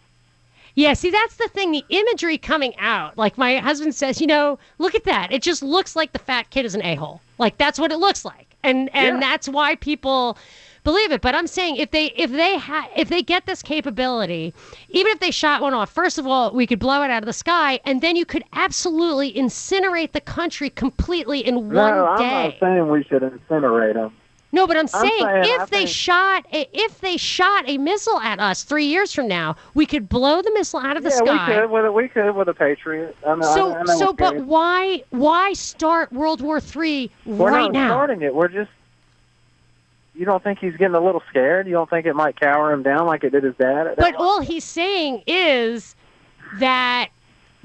Yeah, 0.75 0.95
see, 0.95 1.11
that's 1.11 1.37
the 1.37 1.49
thing. 1.49 1.73
The 1.73 1.85
imagery 1.91 2.39
coming 2.39 2.75
out, 2.79 3.19
like 3.19 3.37
my 3.37 3.59
husband 3.59 3.95
says, 3.95 4.21
you 4.21 4.27
know, 4.27 4.59
look 4.79 4.95
at 4.95 5.05
that. 5.05 5.31
It 5.33 5.43
just 5.43 5.63
looks 5.63 5.95
like 5.95 6.13
the 6.13 6.19
fat 6.19 6.49
kid 6.51 6.65
is 6.65 6.75
an 6.75 6.83
a 6.83 6.95
hole. 6.95 7.21
Like 7.39 7.59
that's 7.59 7.79
what 7.79 7.93
it 7.93 7.99
looks 7.99 8.25
like, 8.25 8.57
and 8.63 8.89
and 8.95 9.17
Yeah. 9.17 9.21
that's 9.21 9.49
why 9.49 9.75
people 9.77 10.39
believe 10.85 11.13
it. 11.13 11.21
But 11.21 11.35
I'm 11.35 11.47
saying 11.47 11.77
if 11.77 11.91
they 11.91 12.07
if 12.17 12.31
they 12.31 12.57
ha- 12.57 12.89
if 12.97 13.09
they 13.11 13.23
get 13.23 13.45
this 13.47 13.61
capability, 13.63 14.55
even 14.89 15.13
if 15.13 15.21
they 15.21 15.31
shot 15.31 15.61
one 15.61 15.75
off, 15.75 15.91
first 15.91 16.19
of 16.19 16.27
all, 16.27 16.53
we 16.53 16.67
could 16.67 16.79
blow 16.79 17.03
it 17.03 17.11
out 17.11 17.23
of 17.23 17.27
the 17.27 17.33
sky, 17.33 17.79
and 17.85 18.01
then 18.01 18.17
you 18.17 18.25
could 18.25 18.45
absolutely 18.55 19.33
incinerate 19.35 20.13
the 20.13 20.21
country 20.23 20.71
completely 20.71 21.41
in 21.47 21.57
one 21.57 21.75
no, 21.75 22.07
I'm 22.07 22.19
day. 22.19 22.49
not 22.49 22.55
saying 22.61 22.89
we 22.89 23.05
should 23.05 23.23
incinerate 23.23 23.95
them. 23.95 24.15
No, 24.55 24.67
but 24.67 24.77
I'm 24.77 24.83
I'm 24.83 24.89
saying, 24.89 25.13
saying, 25.23 25.45
if 25.47 25.61
I 25.63 25.65
they 25.67 25.87
shot 25.87 26.47
if 26.53 27.01
they 27.01 27.17
shot 27.17 27.65
a 27.67 27.79
missile 27.79 28.21
at 28.21 28.39
us 28.39 28.63
three 28.65 28.85
years 28.85 29.13
from 29.13 29.27
now, 29.27 29.57
we 29.75 29.87
could 29.87 30.11
blow 30.11 30.43
the 30.43 30.53
missile 30.53 30.81
out 30.81 30.99
of 30.99 31.03
the 31.03 31.09
yeah, 31.09 31.17
sky. 31.17 31.49
we 31.49 31.55
could 31.55 31.71
with 31.71 31.85
a 31.87 31.93
we 31.93 32.09
could 32.09 32.33
with 32.33 32.49
a 32.49 32.55
Patriot. 32.55 33.17
I 33.27 33.41
So, 33.41 33.75
I, 33.75 33.85
so, 33.87 34.13
but 34.13 34.37
why, 34.45 35.05
why 35.09 35.55
start 35.55 36.13
World 36.13 36.43
War 36.43 36.61
Three 36.61 37.11
we're 37.25 37.51
right 37.51 37.63
not 37.63 37.73
now? 37.73 37.89
starting 37.89 38.21
it. 38.23 38.35
We're 38.35 38.49
just. 38.49 38.71
You 40.15 40.27
don't 40.27 40.45
think 40.45 40.59
he's 40.59 40.77
getting 40.77 40.95
a 40.95 41.01
little 41.01 41.23
scared? 41.31 41.67
You 41.67 41.73
don't 41.73 41.89
think 41.89 42.05
it 42.05 42.15
might 42.15 42.39
cower 42.39 42.71
him 42.71 42.83
down 42.83 43.07
like 43.07 43.25
it 43.25 43.31
did 43.31 43.45
his 43.45 43.57
dad? 43.57 43.95
But 43.97 44.15
all 44.17 44.43
he's 44.43 44.65
saying 44.65 45.23
is 45.27 45.97
that 46.59 47.09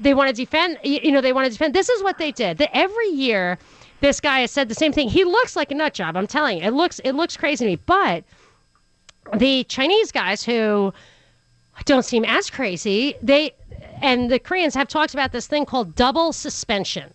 they 0.00 0.14
want 0.14 0.28
to 0.30 0.34
defend. 0.34 0.78
You 0.82 1.12
know, 1.12 1.20
they 1.20 1.34
want 1.34 1.44
to 1.44 1.52
defend. 1.52 1.74
This 1.74 1.90
is 1.90 2.02
what 2.02 2.16
they 2.16 2.32
did. 2.32 2.56
That 2.56 2.70
every 2.74 3.08
year, 3.08 3.58
this 4.00 4.20
guy 4.20 4.40
has 4.40 4.50
said 4.50 4.68
the 4.68 4.74
same 4.74 4.92
thing. 4.92 5.08
He 5.08 5.24
looks 5.24 5.56
like 5.56 5.70
a 5.70 5.74
nut 5.74 5.94
job. 5.94 6.16
I'm 6.16 6.26
telling 6.26 6.58
you, 6.58 6.64
it 6.64 6.72
looks 6.72 6.98
it 7.00 7.12
looks 7.12 7.36
crazy 7.36 7.64
to 7.64 7.70
me. 7.70 7.76
But 7.86 8.24
the 9.36 9.64
Chinese 9.64 10.12
guys 10.12 10.44
who 10.44 10.92
don't 11.84 12.04
seem 12.04 12.24
as 12.24 12.50
crazy, 12.50 13.14
they 13.22 13.52
and 14.00 14.30
the 14.30 14.38
Koreans 14.38 14.74
have 14.74 14.88
talked 14.88 15.14
about 15.14 15.32
this 15.32 15.46
thing 15.46 15.64
called 15.64 15.94
double 15.94 16.32
suspension. 16.32 17.12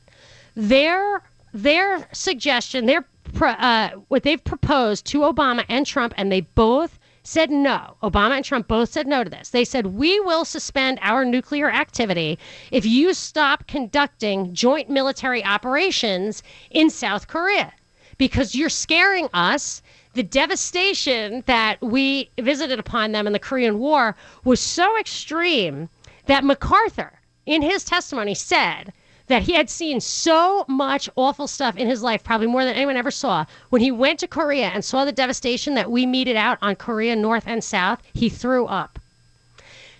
Their 0.55 1.23
their 1.53 2.07
suggestion, 2.11 2.85
their 2.85 3.05
uh, 3.41 3.89
what 4.09 4.23
they've 4.23 4.43
proposed 4.43 5.05
to 5.07 5.19
Obama 5.19 5.65
and 5.69 5.85
Trump, 5.85 6.13
and 6.17 6.31
they 6.31 6.41
both 6.41 6.99
said 7.23 7.49
no. 7.49 7.95
Obama 8.03 8.35
and 8.35 8.45
Trump 8.45 8.67
both 8.67 8.89
said 8.91 9.07
no 9.07 9.23
to 9.23 9.29
this. 9.29 9.49
They 9.49 9.63
said 9.63 9.87
we 9.87 10.19
will 10.19 10.43
suspend 10.43 10.99
our 11.01 11.23
nuclear 11.23 11.71
activity 11.71 12.37
if 12.69 12.85
you 12.85 13.13
stop 13.13 13.65
conducting 13.65 14.53
joint 14.53 14.89
military 14.89 15.43
operations 15.43 16.43
in 16.69 16.89
South 16.89 17.27
Korea 17.27 17.71
because 18.17 18.55
you're 18.55 18.69
scaring 18.69 19.29
us. 19.33 19.81
The 20.13 20.23
devastation 20.23 21.43
that 21.47 21.81
we 21.81 22.29
visited 22.39 22.77
upon 22.77 23.13
them 23.13 23.25
in 23.25 23.33
the 23.33 23.39
Korean 23.39 23.79
War 23.79 24.15
was 24.43 24.59
so 24.59 24.99
extreme 24.99 25.89
that 26.27 26.43
MacArthur, 26.43 27.19
in 27.45 27.61
his 27.61 27.83
testimony, 27.83 28.35
said 28.35 28.93
that 29.27 29.43
he 29.43 29.53
had 29.53 29.69
seen 29.69 30.01
so 30.01 30.65
much 30.67 31.09
awful 31.15 31.47
stuff 31.47 31.77
in 31.77 31.87
his 31.87 32.03
life, 32.03 32.23
probably 32.23 32.47
more 32.47 32.65
than 32.65 32.75
anyone 32.75 32.97
ever 32.97 33.11
saw. 33.11 33.45
When 33.69 33.81
he 33.81 33.91
went 33.91 34.19
to 34.19 34.27
Korea 34.27 34.67
and 34.67 34.83
saw 34.83 35.05
the 35.05 35.11
devastation 35.11 35.75
that 35.75 35.89
we 35.89 36.05
meted 36.05 36.35
out 36.35 36.57
on 36.61 36.75
Korea 36.75 37.15
North 37.15 37.45
and 37.47 37.63
South, 37.63 38.01
he 38.13 38.27
threw 38.29 38.65
up. 38.65 38.99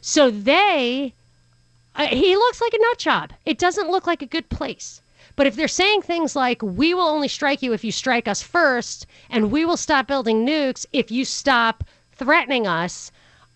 So 0.01 0.29
they, 0.29 1.13
uh, 1.95 2.07
he 2.07 2.36
looks 2.36 2.59
like 2.59 2.73
a 2.73 2.81
nut 2.81 2.97
job. 2.97 3.31
It 3.45 3.57
doesn't 3.57 3.89
look 3.89 4.05
like 4.05 4.21
a 4.21 4.27
good 4.27 4.49
place. 4.49 5.01
But 5.38 5.47
if 5.47 5.55
they're 5.55 5.69
saying 5.69 6.01
things 6.01 6.36
like, 6.36 6.62
we 6.62 6.93
will 6.93 7.07
only 7.07 7.29
strike 7.29 7.62
you 7.62 7.71
if 7.71 7.83
you 7.83 7.91
strike 7.91 8.27
us 8.27 8.43
first, 8.43 9.07
and 9.29 9.51
we 9.51 9.63
will 9.63 9.77
stop 9.77 10.05
building 10.05 10.45
nukes 10.45 10.86
if 10.91 11.09
you 11.09 11.23
stop 11.23 11.86
threatening 12.12 12.67
us, 12.67 13.12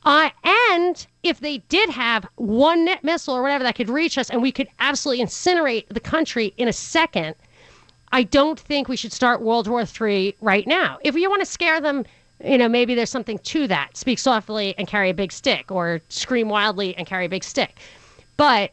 uh, 0.08 0.30
and 0.70 1.06
if 1.22 1.42
they 1.42 1.58
did 1.70 1.90
have 1.90 2.26
one 2.38 2.86
net 2.86 3.04
missile 3.04 3.36
or 3.36 3.42
whatever 3.42 3.66
that 3.66 3.76
could 3.76 3.90
reach 3.90 4.18
us 4.18 4.30
and 4.30 4.42
we 4.42 4.54
could 4.54 4.70
absolutely 4.80 5.22
incinerate 5.22 5.86
the 5.90 6.00
country 6.00 6.54
in 6.56 6.70
a 6.70 6.74
second, 6.74 7.36
I 8.14 8.24
don't 8.24 8.58
think 8.58 8.88
we 8.88 8.96
should 8.96 9.12
start 9.12 9.42
World 9.42 9.68
War 9.68 9.84
III 9.84 10.34
right 10.40 10.66
now. 10.66 10.98
If 11.04 11.16
you 11.16 11.30
want 11.30 11.42
to 11.42 11.46
scare 11.46 11.82
them, 11.82 12.06
you 12.42 12.58
know, 12.58 12.70
maybe 12.70 12.96
there's 12.96 13.10
something 13.10 13.38
to 13.40 13.68
that. 13.68 13.98
Speak 13.98 14.18
softly 14.18 14.74
and 14.78 14.88
carry 14.88 15.10
a 15.10 15.14
big 15.14 15.34
stick, 15.34 15.72
or 15.72 16.00
scream 16.08 16.48
wildly 16.48 16.96
and 16.96 17.06
carry 17.06 17.26
a 17.26 17.30
big 17.30 17.44
stick. 17.44 17.78
But 18.38 18.72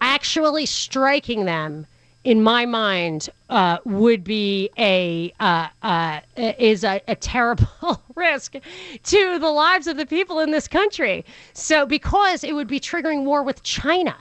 actually 0.00 0.64
striking 0.64 1.44
them 1.44 1.86
in 2.24 2.42
my 2.42 2.66
mind 2.66 3.30
uh, 3.48 3.78
would 3.84 4.22
be 4.22 4.70
a 4.78 5.32
uh, 5.40 5.68
uh, 5.82 6.20
is 6.36 6.84
a, 6.84 7.00
a 7.08 7.16
terrible 7.16 8.02
risk 8.14 8.56
to 9.04 9.38
the 9.38 9.48
lives 9.48 9.86
of 9.86 9.96
the 9.96 10.06
people 10.06 10.40
in 10.40 10.50
this 10.50 10.68
country. 10.68 11.24
So 11.54 11.86
because 11.86 12.44
it 12.44 12.54
would 12.54 12.68
be 12.68 12.78
triggering 12.78 13.24
war 13.24 13.42
with 13.42 13.62
China, 13.62 14.16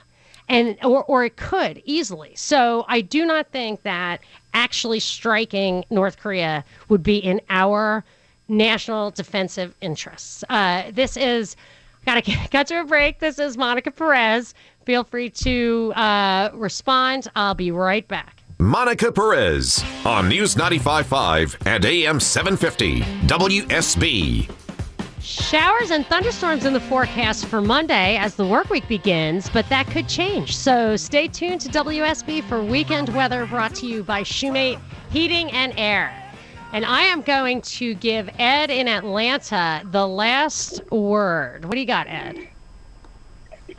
and 0.47 0.77
or 0.83 1.03
or 1.03 1.25
it 1.25 1.35
could 1.35 1.81
easily. 1.85 2.31
So 2.35 2.85
I 2.87 3.01
do 3.01 3.25
not 3.25 3.51
think 3.51 3.83
that 3.83 4.21
actually 4.53 4.99
striking 4.99 5.85
North 5.89 6.17
Korea 6.19 6.63
would 6.87 7.03
be 7.03 7.17
in 7.17 7.41
our 7.49 8.03
national 8.47 9.11
defensive 9.11 9.75
interests. 9.81 10.43
Uh, 10.49 10.83
this 10.91 11.17
is 11.17 11.55
got 12.05 12.23
to 12.23 12.37
got 12.49 12.67
to 12.67 12.81
a 12.81 12.83
break. 12.85 13.19
This 13.19 13.39
is 13.39 13.57
Monica 13.57 13.91
Perez. 13.91 14.53
Feel 14.89 15.03
free 15.03 15.29
to 15.29 15.93
uh, 15.95 16.49
respond. 16.55 17.27
I'll 17.35 17.53
be 17.53 17.69
right 17.69 18.07
back. 18.07 18.41
Monica 18.57 19.11
Perez 19.11 19.83
on 20.03 20.27
News 20.27 20.55
95.5 20.55 21.67
and 21.67 21.85
AM 21.85 22.19
750 22.19 23.01
WSB. 23.27 24.51
Showers 25.21 25.91
and 25.91 26.07
thunderstorms 26.07 26.65
in 26.65 26.73
the 26.73 26.79
forecast 26.79 27.45
for 27.45 27.61
Monday 27.61 28.17
as 28.17 28.33
the 28.33 28.47
work 28.47 28.71
week 28.71 28.87
begins, 28.87 29.47
but 29.51 29.69
that 29.69 29.85
could 29.85 30.09
change. 30.09 30.57
So 30.57 30.95
stay 30.95 31.27
tuned 31.27 31.61
to 31.61 31.69
WSB 31.69 32.43
for 32.45 32.63
weekend 32.63 33.09
weather 33.09 33.45
brought 33.45 33.75
to 33.75 33.85
you 33.85 34.01
by 34.01 34.23
Shoemate 34.23 34.79
Heating 35.11 35.51
and 35.51 35.71
Air. 35.77 36.11
And 36.73 36.83
I 36.83 37.03
am 37.03 37.21
going 37.21 37.61
to 37.61 37.93
give 37.93 38.27
Ed 38.39 38.71
in 38.71 38.87
Atlanta 38.87 39.83
the 39.85 40.07
last 40.07 40.81
word. 40.91 41.65
What 41.65 41.75
do 41.75 41.79
you 41.79 41.85
got, 41.85 42.07
Ed? 42.07 42.49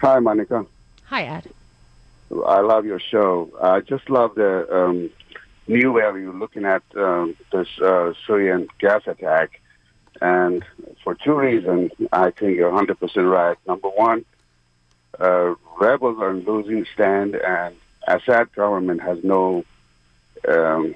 Hi, 0.00 0.20
Monica. 0.20 0.64
Hi, 1.10 1.24
Ed. 1.24 1.50
I 2.46 2.60
love 2.60 2.86
your 2.86 3.00
show. 3.00 3.50
I 3.60 3.80
just 3.80 4.08
love 4.08 4.36
the 4.36 4.72
um, 4.72 5.10
new 5.66 5.90
way 5.90 6.02
you're 6.02 6.32
looking 6.32 6.64
at 6.64 6.84
um, 6.94 7.36
this 7.50 7.66
uh, 7.80 8.12
Syrian 8.24 8.68
gas 8.78 9.02
attack. 9.08 9.60
And 10.22 10.64
for 11.02 11.16
two 11.16 11.34
reasons, 11.34 11.90
I 12.12 12.30
think 12.30 12.56
you're 12.56 12.70
100% 12.70 13.28
right. 13.28 13.56
Number 13.66 13.88
one, 13.88 14.24
uh, 15.18 15.54
rebels 15.80 16.18
are 16.20 16.32
losing 16.32 16.86
stand, 16.94 17.34
and 17.34 17.74
Assad 18.06 18.52
government 18.52 19.02
has 19.02 19.18
no 19.24 19.64
um, 20.48 20.94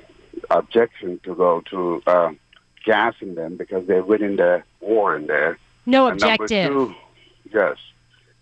objection 0.49 1.19
to 1.25 1.35
go 1.35 1.61
to 1.71 2.01
uh, 2.07 2.31
gassing 2.85 3.35
them 3.35 3.57
because 3.57 3.85
they're 3.89 4.05
winning 4.05 4.37
the 4.37 4.63
war 4.81 5.17
in 5.17 5.27
there. 5.27 5.59
No 5.87 6.07
And 6.07 6.21
number 6.21 6.45
objective. 6.45 6.73
two, 6.73 6.95
yes. 7.53 7.79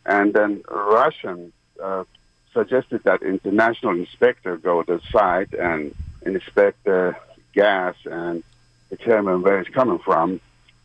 And 0.04 0.34
then 0.34 0.62
Russian 0.68 1.50
uh, 1.82 2.04
suggested 2.52 3.02
that 3.04 3.22
international 3.22 3.92
inspector 3.92 4.56
go 4.56 4.82
to 4.82 4.96
the 4.96 5.00
site 5.10 5.52
and 5.54 5.94
inspect 6.24 6.84
the 6.84 7.16
gas 7.54 7.94
and 8.04 8.42
determine 8.90 9.42
where 9.42 9.60
it's 9.60 9.70
coming 9.70 9.98
from. 9.98 10.40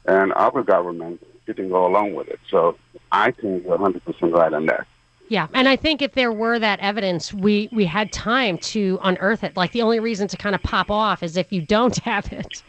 And 0.05 0.33
our 0.33 0.63
government 0.63 1.25
didn't 1.45 1.69
go 1.69 1.85
along 1.85 2.15
with 2.15 2.29
it. 2.29 2.39
So 2.49 2.77
I 3.11 3.31
think 3.31 3.65
you're 3.65 3.77
100% 3.77 4.33
right 4.33 4.53
on 4.53 4.65
that. 4.67 4.87
Yeah, 5.29 5.47
and 5.53 5.67
I 5.67 5.75
think 5.75 6.01
if 6.01 6.13
there 6.13 6.31
were 6.31 6.57
that 6.57 6.79
evidence, 6.79 7.33
we 7.33 7.67
we 7.73 7.83
had 7.83 8.13
time 8.13 8.57
to 8.59 8.97
unearth 9.03 9.43
it. 9.43 9.57
Like 9.57 9.73
the 9.73 9.81
only 9.81 9.99
reason 9.99 10.29
to 10.29 10.37
kind 10.37 10.55
of 10.55 10.63
pop 10.63 10.89
off 10.89 11.21
is 11.21 11.35
if 11.35 11.51
you 11.51 11.61
don't 11.61 11.97
have 12.05 12.31
it. 12.31 12.63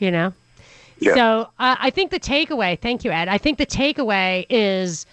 You 0.00 0.10
know. 0.10 0.32
Yeah. 0.98 1.14
So 1.14 1.40
uh, 1.60 1.76
I 1.78 1.90
think 1.90 2.10
the 2.10 2.18
takeaway. 2.18 2.80
Thank 2.80 3.04
you, 3.04 3.12
Ed. 3.12 3.28
I 3.28 3.38
think 3.38 3.58
the 3.58 3.66
takeaway 3.66 4.44
is 4.50 5.06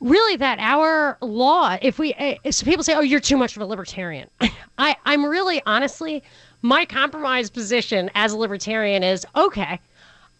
really 0.00 0.36
that 0.36 0.58
our 0.58 1.16
law. 1.20 1.76
If 1.80 1.98
we, 1.98 2.14
uh, 2.14 2.50
so 2.50 2.64
people 2.64 2.82
say, 2.82 2.94
"Oh, 2.94 3.00
you're 3.00 3.20
too 3.20 3.36
much 3.36 3.56
of 3.56 3.62
a 3.62 3.66
libertarian." 3.66 4.28
I 4.78 4.96
I'm 5.04 5.24
really 5.24 5.62
honestly, 5.66 6.22
my 6.62 6.84
compromise 6.84 7.50
position 7.50 8.10
as 8.14 8.32
a 8.32 8.38
libertarian 8.38 9.02
is 9.02 9.26
okay. 9.36 9.78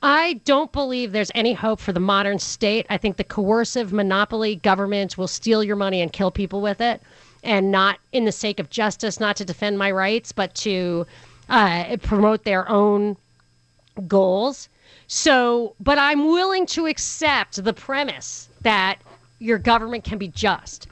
I 0.02 0.40
don't 0.46 0.72
believe 0.72 1.12
there's 1.12 1.30
any 1.34 1.52
hope 1.52 1.78
for 1.78 1.92
the 1.92 2.00
modern 2.00 2.38
state. 2.38 2.86
I 2.88 2.96
think 2.96 3.18
the 3.18 3.24
coercive 3.24 3.92
monopoly 3.92 4.56
government 4.56 5.18
will 5.18 5.28
steal 5.28 5.62
your 5.62 5.76
money 5.76 6.00
and 6.00 6.10
kill 6.10 6.30
people 6.30 6.62
with 6.62 6.80
it, 6.80 7.02
and 7.44 7.70
not 7.70 7.98
in 8.12 8.24
the 8.24 8.32
sake 8.32 8.58
of 8.58 8.70
justice, 8.70 9.20
not 9.20 9.36
to 9.36 9.44
defend 9.44 9.78
my 9.78 9.90
rights, 9.90 10.32
but 10.32 10.54
to 10.56 11.06
uh, 11.50 11.96
promote 12.02 12.44
their 12.44 12.66
own 12.68 13.16
goals. 14.08 14.70
So, 15.06 15.74
but 15.80 15.98
I'm 15.98 16.28
willing 16.28 16.64
to 16.66 16.86
accept 16.86 17.62
the 17.62 17.72
premise 17.72 18.48
that 18.62 18.98
your 19.40 19.58
government 19.58 20.04
can 20.04 20.18
be 20.18 20.28
just 20.28 20.86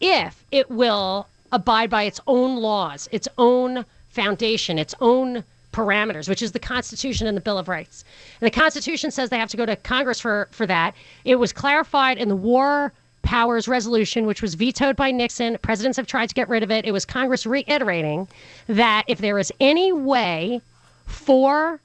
if 0.00 0.44
it 0.52 0.70
will 0.70 1.26
abide 1.50 1.90
by 1.90 2.04
its 2.04 2.20
own 2.26 2.56
laws, 2.56 3.08
its 3.10 3.26
own 3.38 3.84
foundation, 4.10 4.78
its 4.78 4.94
own 5.00 5.42
parameters, 5.72 6.28
which 6.28 6.42
is 6.42 6.52
the 6.52 6.58
Constitution 6.58 7.26
and 7.26 7.36
the 7.36 7.40
Bill 7.40 7.58
of 7.58 7.68
Rights. 7.68 8.04
And 8.40 8.46
the 8.46 8.50
Constitution 8.50 9.10
says 9.10 9.30
they 9.30 9.38
have 9.38 9.50
to 9.50 9.56
go 9.56 9.66
to 9.66 9.76
Congress 9.76 10.20
for, 10.20 10.48
for 10.52 10.66
that. 10.66 10.94
It 11.24 11.36
was 11.36 11.52
clarified 11.52 12.18
in 12.18 12.28
the 12.28 12.36
War 12.36 12.92
Powers 13.22 13.66
Resolution, 13.66 14.26
which 14.26 14.42
was 14.42 14.54
vetoed 14.54 14.96
by 14.96 15.10
Nixon. 15.10 15.58
Presidents 15.62 15.96
have 15.96 16.06
tried 16.06 16.28
to 16.28 16.34
get 16.34 16.48
rid 16.48 16.62
of 16.62 16.70
it. 16.70 16.84
It 16.84 16.92
was 16.92 17.04
Congress 17.04 17.46
reiterating 17.46 18.28
that 18.68 19.04
if 19.08 19.18
there 19.18 19.38
is 19.38 19.50
any 19.60 19.92
way 19.92 20.60
for 21.06 21.80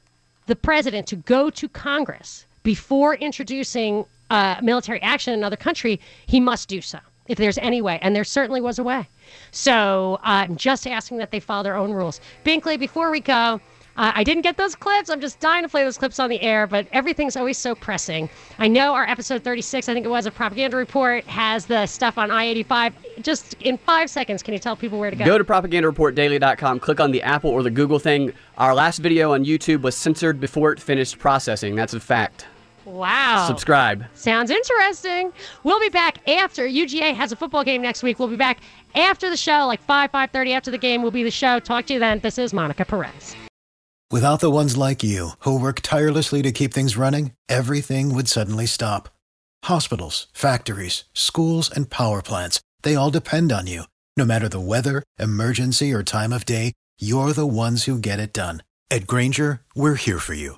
the 0.48 0.56
president 0.56 1.08
to 1.08 1.16
go 1.16 1.50
to 1.50 1.70
Congress 1.70 2.46
before 2.64 3.16
introducing 3.16 4.06
uh, 4.30 4.56
military 4.62 5.02
action 5.02 5.34
in 5.34 5.40
another 5.40 5.56
country, 5.56 6.00
he 6.26 6.40
must 6.40 6.68
do 6.70 6.82
so 6.82 7.00
if 7.28 7.38
there's 7.38 7.58
any 7.60 7.82
way. 7.82 8.00
And 8.02 8.16
there 8.16 8.24
certainly 8.24 8.60
was 8.60 8.80
a 8.80 8.84
way. 8.84 9.08
So 9.52 10.16
uh, 10.16 10.46
I'm 10.48 10.56
just 10.56 10.88
asking 10.88 11.18
that 11.20 11.32
they 11.32 11.40
follow 11.40 11.64
their 11.64 11.76
own 11.76 11.92
rules. 11.92 12.20
Binkley, 12.44 12.78
before 12.78 13.12
we 13.12 13.20
go, 13.20 13.62
uh, 14.00 14.14
I 14.16 14.24
didn't 14.24 14.44
get 14.44 14.56
those 14.56 14.76
clips. 14.76 15.10
I'm 15.10 15.20
just 15.20 15.42
dying 15.42 15.64
to 15.64 15.70
play 15.70 15.84
those 15.84 15.98
clips 15.98 16.20
on 16.20 16.30
the 16.30 16.42
air, 16.42 16.66
but 16.68 16.88
everything's 16.94 17.36
always 17.36 17.58
so 17.58 17.76
pressing. 17.76 18.30
I 18.58 18.68
know 18.70 18.94
our 18.94 19.04
episode 19.04 19.44
36, 19.44 19.90
I 19.90 19.94
think 19.94 20.06
it 20.06 20.10
was 20.10 20.26
a 20.26 20.32
propaganda 20.32 20.78
report, 20.78 21.26
has 21.26 21.66
the 21.66 21.86
stuff 21.86 22.18
on 22.18 22.32
I 22.32 22.46
85. 22.46 22.94
Just 23.22 23.56
in 23.56 23.78
five 23.78 24.10
seconds, 24.10 24.42
can 24.42 24.54
you 24.54 24.60
tell 24.60 24.78
people 24.78 25.00
where 25.00 25.10
to 25.10 25.18
go? 25.18 25.26
Go 25.26 25.38
to 25.38 25.44
propagandareportdaily.com, 25.44 26.80
click 26.80 27.02
on 27.02 27.12
the 27.12 27.22
Apple 27.22 27.52
or 27.52 27.62
the 27.62 27.70
Google 27.70 28.00
thing. 28.00 28.32
Our 28.58 28.74
last 28.74 29.00
video 29.00 29.34
on 29.34 29.44
YouTube 29.44 29.82
was 29.82 29.98
censored 29.98 30.40
before 30.40 30.72
it 30.72 30.80
finished 30.80 31.20
processing. 31.20 31.76
That's 31.76 31.94
a 31.94 32.00
fact. 32.00 32.46
Wow. 32.90 33.46
Subscribe. 33.48 34.06
Sounds 34.16 34.50
interesting. 34.50 35.32
We'll 35.64 35.80
be 35.80 35.90
back 35.90 36.28
after 36.28 36.68
UGA 36.68 37.14
has 37.14 37.32
a 37.32 37.36
football 37.36 37.64
game 37.64 37.82
next 37.82 38.02
week. 38.02 38.18
We'll 38.18 38.28
be 38.28 38.36
back 38.36 38.62
after 38.96 39.30
the 39.30 39.38
show, 39.38 39.66
like 39.68 39.82
5, 39.84 40.12
5.30 40.12 40.52
after 40.56 40.72
the 40.72 40.78
game 40.78 41.04
will 41.04 41.12
be 41.12 41.24
the 41.24 41.32
show. 41.32 41.60
Talk 41.60 41.86
to 41.88 41.94
you 41.94 42.00
then. 42.00 42.20
This 42.20 42.38
is 42.38 42.52
Monica 42.52 42.86
Perez. 42.86 43.36
Without 44.12 44.40
the 44.40 44.50
ones 44.50 44.76
like 44.76 45.04
you, 45.04 45.32
who 45.42 45.60
work 45.60 45.82
tirelessly 45.82 46.42
to 46.42 46.52
keep 46.52 46.74
things 46.74 46.98
running, 46.98 47.34
everything 47.48 48.16
would 48.16 48.28
suddenly 48.28 48.66
stop. 48.66 49.10
Hospitals, 49.66 50.26
factories, 50.34 51.04
schools, 51.14 51.70
and 51.70 51.92
power 51.92 52.24
plants, 52.24 52.60
they 52.82 52.96
all 52.96 53.12
depend 53.12 53.52
on 53.52 53.68
you. 53.68 53.84
No 54.18 54.26
matter 54.26 54.50
the 54.50 54.60
weather, 54.60 55.04
emergency, 55.20 55.94
or 55.94 56.02
time 56.02 56.34
of 56.34 56.44
day, 56.44 56.74
you're 57.00 57.34
the 57.34 57.46
ones 57.46 57.84
who 57.84 58.00
get 58.00 58.20
it 58.20 58.34
done. 58.34 58.64
At 58.90 59.06
Grainger, 59.06 59.62
we're 59.76 59.94
here 59.94 60.18
for 60.18 60.34
you 60.34 60.58